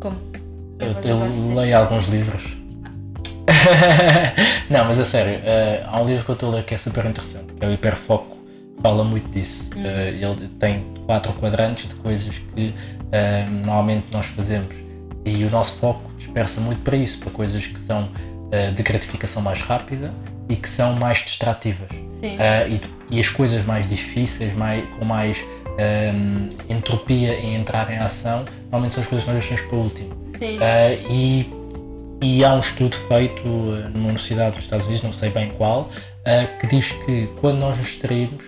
[0.00, 0.18] Como?
[0.78, 2.58] Eu, é eu leio alguns livros.
[4.68, 6.76] não, mas a sério, eh, há um livro que eu estou a ler que é
[6.76, 8.36] super interessante, que é o Hiperfoco,
[8.82, 9.70] fala muito disso.
[9.74, 9.82] Hum.
[9.86, 12.74] Eh, ele tem quatro quadrantes de coisas que
[13.12, 14.74] eh, normalmente nós fazemos
[15.24, 18.10] e o nosso foco dispersa muito para isso, para coisas que são
[18.50, 20.12] eh, de gratificação mais rápida
[20.48, 21.90] e que são mais distrativas.
[21.90, 22.80] Uh,
[23.10, 25.44] e, e as coisas mais difíceis, mais, com mais
[25.78, 29.82] um, entropia em entrar em ação, normalmente são as coisas que nós deixamos para o
[29.82, 30.14] último.
[30.14, 31.52] Uh, e,
[32.22, 35.88] e há um estudo feito numa universidade dos Estados Unidos, não sei bem qual,
[36.58, 38.44] que diz que quando nós nos distraímos,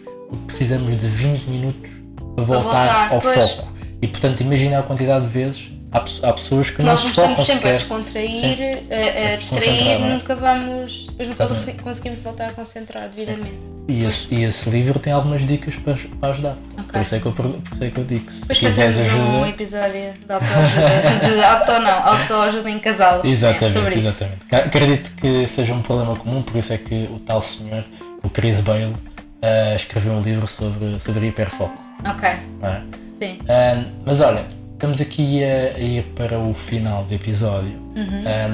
[0.47, 1.91] precisamos de 20 minutos
[2.35, 3.53] para voltar, voltar, ao pois.
[3.53, 3.69] foco.
[4.03, 5.71] E portanto, imagina a quantidade de vezes.
[5.93, 9.31] Há, pe- há pessoas que não nós se nos focam estamos sempre a descontrair, a,
[9.31, 10.13] a A distrair, não é?
[10.15, 11.07] nunca vamos.
[11.07, 11.83] Depois não Exatamente.
[11.83, 13.59] conseguimos voltar a concentrar devidamente.
[13.89, 16.57] E esse, e esse livro tem algumas dicas para, para ajudar.
[16.79, 16.85] Ok.
[16.93, 18.99] Por, isso é que eu, por isso é que eu digo que se Depois quiseres
[18.99, 19.25] ajuda.
[19.25, 21.29] um episódio de autoajuda.
[21.35, 23.27] de auto não, autoajuda em casal.
[23.27, 24.09] Exatamente, é, isso.
[24.09, 24.47] exatamente.
[24.47, 27.83] Ca- Acredito que seja um problema comum, por isso é que o tal senhor,
[28.23, 28.95] o Chris Bale,
[29.43, 31.77] ah, escreveu um livro sobre, sobre hiperfoco.
[32.09, 32.29] Ok,
[32.63, 32.83] não é?
[33.21, 33.39] sim.
[33.49, 34.45] Ah, mas olha,
[34.81, 38.25] estamos aqui a, a ir para o final do episódio Uhum.
[38.25, 38.49] Ah,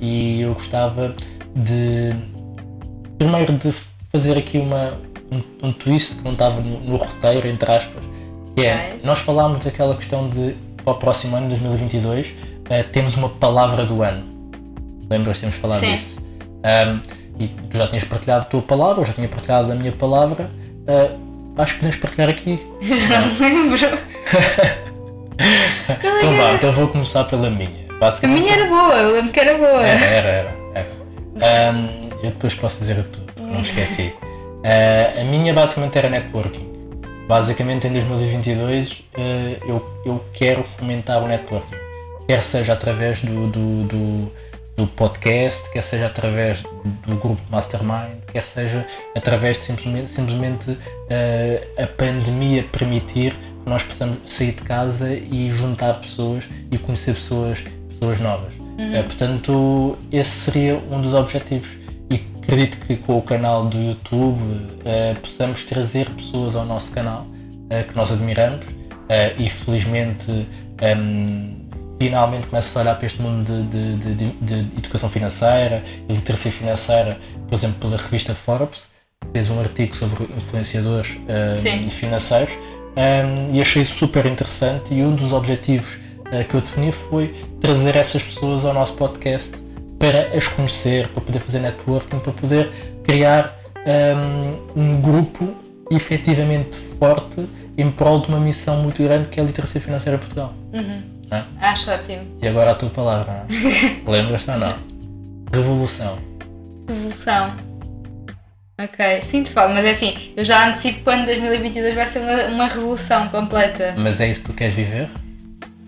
[0.00, 1.14] e eu gostava
[1.54, 2.14] de
[3.18, 3.70] primeiro de
[4.10, 4.94] fazer aqui uma,
[5.30, 8.02] um, um twist que não estava no, no roteiro, entre aspas,
[8.56, 9.00] que é, Ok.
[9.04, 12.34] nós falámos daquela questão de para o próximo ano, 2022,
[12.70, 14.24] ah, temos uma palavra do ano.
[15.10, 15.38] Lembras?
[15.38, 15.92] Temos falado Sim.
[15.92, 16.18] disso.
[16.18, 17.00] Um,
[17.38, 20.50] e tu já tinhas partilhado a tua palavra, eu já tinha partilhado a minha palavra,
[20.88, 22.66] uh, acho que podemos partilhar aqui.
[22.80, 23.76] Já não lembro.
[25.88, 27.88] então vá, então vou começar pela minha.
[28.26, 29.82] A minha era boa, eu lembro que era boa.
[29.82, 30.56] Era, era, era.
[30.74, 31.72] era.
[31.72, 34.14] Um, eu depois posso dizer a tu, não esqueci.
[34.22, 36.66] Uh, a minha basicamente era networking.
[37.28, 39.04] Basicamente em 2022 uh,
[39.66, 41.76] eu, eu quero fomentar o networking.
[42.26, 44.32] Quer seja através do, do, do
[44.78, 51.82] do podcast, quer seja através do grupo Mastermind, quer seja através de simplesmente, simplesmente uh,
[51.82, 57.64] a pandemia permitir que nós possamos sair de casa e juntar pessoas e conhecer pessoas,
[57.88, 58.54] pessoas novas.
[58.56, 59.00] Uhum.
[59.00, 61.76] Uh, portanto, esse seria um dos objetivos.
[62.08, 67.26] E acredito que com o canal do YouTube uh, possamos trazer pessoas ao nosso canal
[67.86, 68.64] que nós admiramos
[69.36, 70.46] e felizmente um,
[70.80, 71.57] ehm,
[71.98, 76.52] finalmente começa a olhar para este mundo de, de, de, de educação financeira e literacia
[76.52, 78.88] financeira, por exemplo, pela revista Forbes,
[79.32, 85.32] fez um artigo sobre influenciadores um, financeiros um, e achei super interessante e um dos
[85.32, 89.52] objetivos uh, que eu defini foi trazer essas pessoas ao nosso podcast
[89.98, 92.70] para as conhecer, para poder fazer networking, para poder
[93.02, 93.58] criar
[94.76, 95.54] um, um grupo
[95.90, 97.44] efetivamente forte
[97.76, 100.54] em prol de uma missão muito grande que é a literacia financeira em Portugal.
[100.72, 101.17] Uhum.
[101.30, 101.44] É?
[101.60, 102.38] Acho ótimo.
[102.40, 103.46] E agora a tua palavra,
[104.06, 104.72] lembras-te ou não?
[105.52, 106.18] Revolução.
[106.88, 107.56] Revolução.
[108.80, 112.68] Ok, sinto falta, mas é assim, eu já antecipo quando 2022 vai ser uma, uma
[112.68, 113.94] revolução completa.
[113.98, 115.10] Mas é isso que tu queres viver?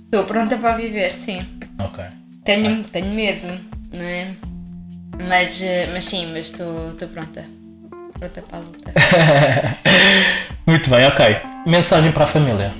[0.07, 1.47] Estou pronta para viver, sim.
[1.79, 2.05] Ok.
[2.45, 3.47] Tenho, tenho medo,
[3.93, 4.35] não é?
[5.29, 7.45] Mas, eh, mas sim, mas estou pronta.
[8.19, 8.93] Pronta para a luta.
[10.67, 11.37] Muito bem, ok.
[11.67, 12.75] Mensagem para a família.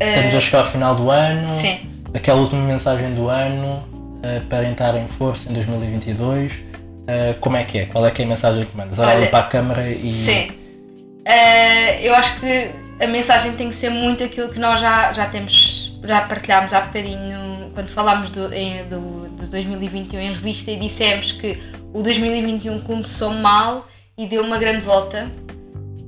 [0.00, 1.48] Estamos a chegar ao final do ano.
[1.60, 1.78] Sim.
[2.14, 3.84] Aquela última mensagem do ano
[4.18, 6.54] uh, para entrar em força em 2022.
[6.54, 6.60] Uh,
[7.06, 7.86] eh, como é que é?
[7.86, 8.98] Qual é que é a mensagem que mandas?
[8.98, 10.12] Olha, Olha para a câmara e.
[10.12, 10.48] Sim.
[10.48, 12.70] Uh, eu acho que
[13.00, 16.80] a mensagem tem que ser muito aquilo que nós já, já temos, já partilhámos há
[16.80, 21.58] bocadinho quando falámos do, em, do, do 2021 em revista e dissemos que
[21.92, 23.86] o 2021 começou mal
[24.16, 25.30] e deu uma grande volta.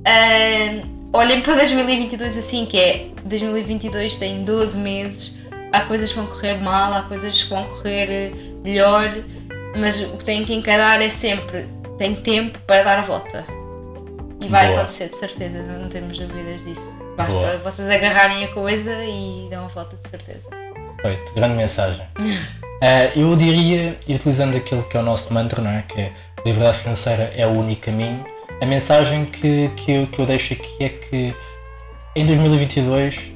[0.05, 5.37] Uh, olhem para 2022 assim, que é 2022 tem 12 meses,
[5.71, 8.31] há coisas que vão correr mal, há coisas que vão correr eh,
[8.63, 9.23] melhor,
[9.77, 13.45] mas o que têm que encarar é sempre tem tempo para dar a volta.
[14.41, 14.79] E vai Boa.
[14.79, 16.99] acontecer, de certeza, não temos dúvidas disso.
[17.15, 17.57] Basta Boa.
[17.59, 20.49] vocês agarrarem a coisa e dão a volta, de certeza.
[21.01, 22.05] Feito, grande mensagem.
[22.17, 25.83] uh, eu diria, utilizando aquilo que é o nosso mantra, não é?
[25.83, 26.13] que é
[26.45, 28.25] liberdade financeira é o único caminho,
[28.63, 31.35] a mensagem que, que, eu, que eu deixo aqui é que
[32.15, 33.33] em 2022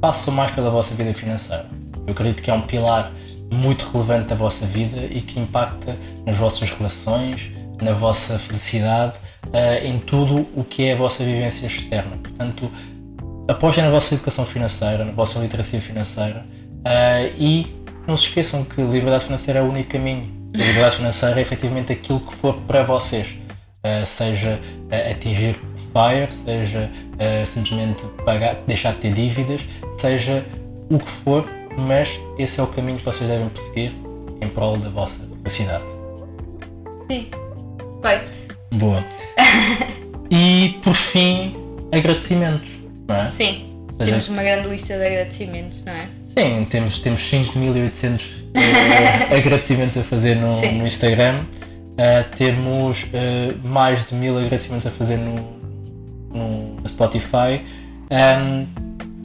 [0.00, 1.70] façam mais pela vossa vida financeira.
[2.04, 3.12] Eu acredito que é um pilar
[3.52, 5.96] muito relevante da vossa vida e que impacta
[6.26, 11.64] nas vossas relações, na vossa felicidade, uh, em tudo o que é a vossa vivência
[11.64, 12.16] externa.
[12.16, 12.68] Portanto,
[13.46, 16.44] apostem na vossa educação financeira, na vossa literacia financeira
[16.78, 17.76] uh, e
[18.08, 20.36] não se esqueçam que liberdade financeira é o único caminho.
[20.52, 23.38] A liberdade financeira é efetivamente aquilo que for para vocês.
[23.84, 24.58] Uh, seja
[24.90, 25.56] uh, atingir
[25.92, 30.44] FIRE, seja uh, simplesmente pagar, deixar de ter dívidas, seja
[30.90, 33.94] o que for, mas esse é o caminho que vocês devem perseguir
[34.40, 35.84] em prol da vossa felicidade.
[37.08, 37.28] Sim,
[38.02, 38.56] feito.
[38.72, 39.04] Boa.
[40.30, 41.54] e por fim,
[41.92, 42.70] agradecimentos,
[43.06, 43.28] não é?
[43.28, 46.08] Sim, seja, temos uma grande lista de agradecimentos, não é?
[46.26, 48.20] Sim, temos, temos 5.800
[49.36, 51.44] agradecimentos a fazer no, no Instagram.
[51.98, 55.34] Uh, temos uh, mais de mil agradecimentos a fazer no,
[56.32, 57.60] no, Spotify,
[58.08, 58.66] um,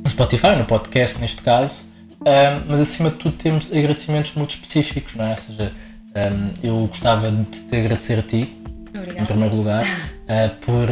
[0.01, 1.85] no Spotify, no podcast neste caso,
[2.21, 5.29] um, mas acima de tudo temos agradecimentos muito específicos, não é?
[5.29, 5.71] Ou seja,
[6.15, 8.59] um, eu gostava de te agradecer a ti,
[8.89, 9.21] Obrigada.
[9.21, 10.87] em primeiro lugar, uh, por,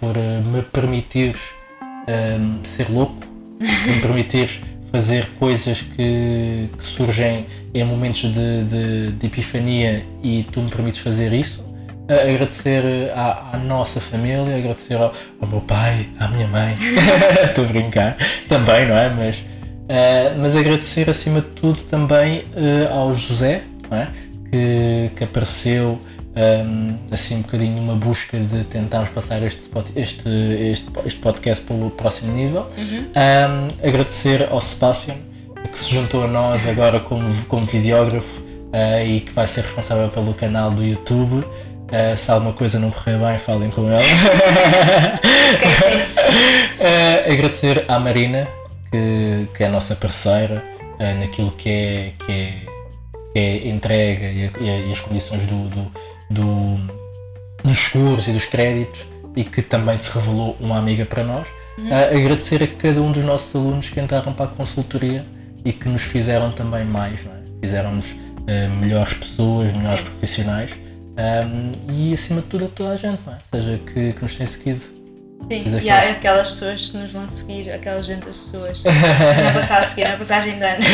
[0.00, 1.40] por me permitires
[2.64, 3.14] ser louco,
[3.62, 4.60] me permitires
[4.92, 11.00] fazer coisas que, que surgem em momentos de, de, de, epifania e tu me permites
[11.00, 11.66] fazer isso.
[12.06, 16.74] agradecer à, à, nossa família, agradecer ao, ao, meu pai, à minha mãe,
[17.48, 18.16] estou a brincar,
[18.48, 19.08] também, não é?
[19.08, 24.08] Mas, uh, mas agradecer acima de tudo também uh, ao José, não é?
[24.52, 25.98] que, que apareceu
[26.34, 31.76] um, assim um bocadinho uma busca de tentarmos passar este, este, este, este podcast para
[31.76, 32.66] o próximo nível.
[32.76, 33.06] Uhum.
[33.06, 35.16] Um, agradecer ao Sebastian,
[35.70, 40.08] que se juntou a nós agora como, como videógrafo uh, e que vai ser responsável
[40.08, 41.38] pelo canal do YouTube.
[41.38, 44.00] Uh, se alguma coisa não correr bem, falem com ela.
[46.80, 48.48] uh, agradecer à Marina,
[48.90, 50.64] que, que é a nossa parceira
[51.18, 52.52] naquilo que é, que é,
[53.32, 55.90] que é entrega e, a, e, as condições do, do
[56.32, 56.78] do,
[57.64, 59.06] dos seguros e dos créditos
[59.36, 61.48] e que também se revelou uma amiga para nós.
[61.78, 65.24] Uh, agradecer a cada um dos nossos alunos que entraram para a consultoria
[65.64, 67.36] e que nos fizeram também mais, não é?
[67.62, 70.72] fizeram-nos uh, melhores pessoas, melhores profissionais
[71.16, 73.38] um, e acima de tudo a toda a gente, não é?
[73.54, 74.80] seja que, que nos tem seguido.
[75.50, 78.82] Sim, e há aquelas- aquelas pessoas que nos vão seguir, aquelas gente das pessoas.
[78.84, 80.84] Vão passar a seguir na passagem de ano.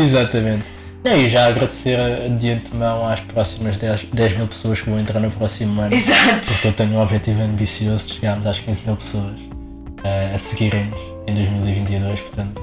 [0.00, 0.64] Exatamente.
[1.04, 1.98] Não, e já agradecer
[2.36, 5.94] de antemão às próximas 10, 10 mil pessoas que vão entrar no próximo ano.
[5.94, 6.46] Exato.
[6.46, 11.00] Porque eu tenho um objetivo ambicioso de chegarmos às 15 mil pessoas uh, a seguirem-nos
[11.26, 12.62] em 2022, portanto,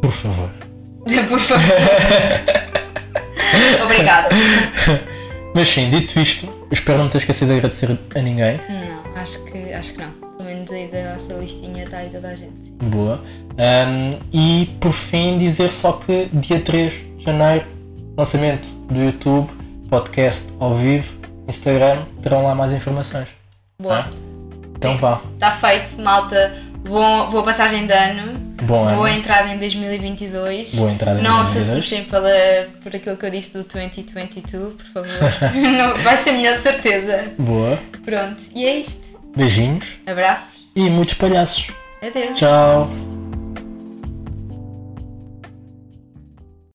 [0.00, 0.50] por favor.
[1.28, 1.68] Por favor.
[3.84, 4.34] Obrigado.
[5.54, 8.60] Mas sim, dito isto, espero não ter esquecido de agradecer a ninguém.
[8.68, 10.10] Não, acho que, acho que não.
[10.36, 12.72] Pelo menos aí da nossa listinha está aí toda a gente.
[12.82, 13.22] Boa.
[13.52, 17.64] Um, e por fim, dizer só que dia 3 de janeiro,
[18.16, 19.50] lançamento do YouTube,
[19.88, 21.14] podcast ao vivo,
[21.48, 23.28] Instagram, terão lá mais informações.
[23.80, 24.00] Boa.
[24.00, 24.10] Ah,
[24.76, 25.20] Então vá.
[25.34, 26.54] Está feito, malta.
[26.84, 28.38] Boa, boa passagem de ano.
[28.62, 28.96] Bom ano.
[28.96, 30.74] Boa entrada em 2022.
[30.74, 31.70] Boa entrada em Não se 2022.
[31.72, 35.10] assustem pela, por aquilo que eu disse do 2022, por favor.
[35.54, 37.32] Não, vai ser melhor de certeza.
[37.38, 37.78] Boa.
[38.04, 39.18] Pronto, e é isto.
[39.36, 40.70] Beijinhos Abraços.
[40.76, 41.70] e muitos palhaços.
[42.02, 42.38] Adeus.
[42.38, 43.13] Tchau.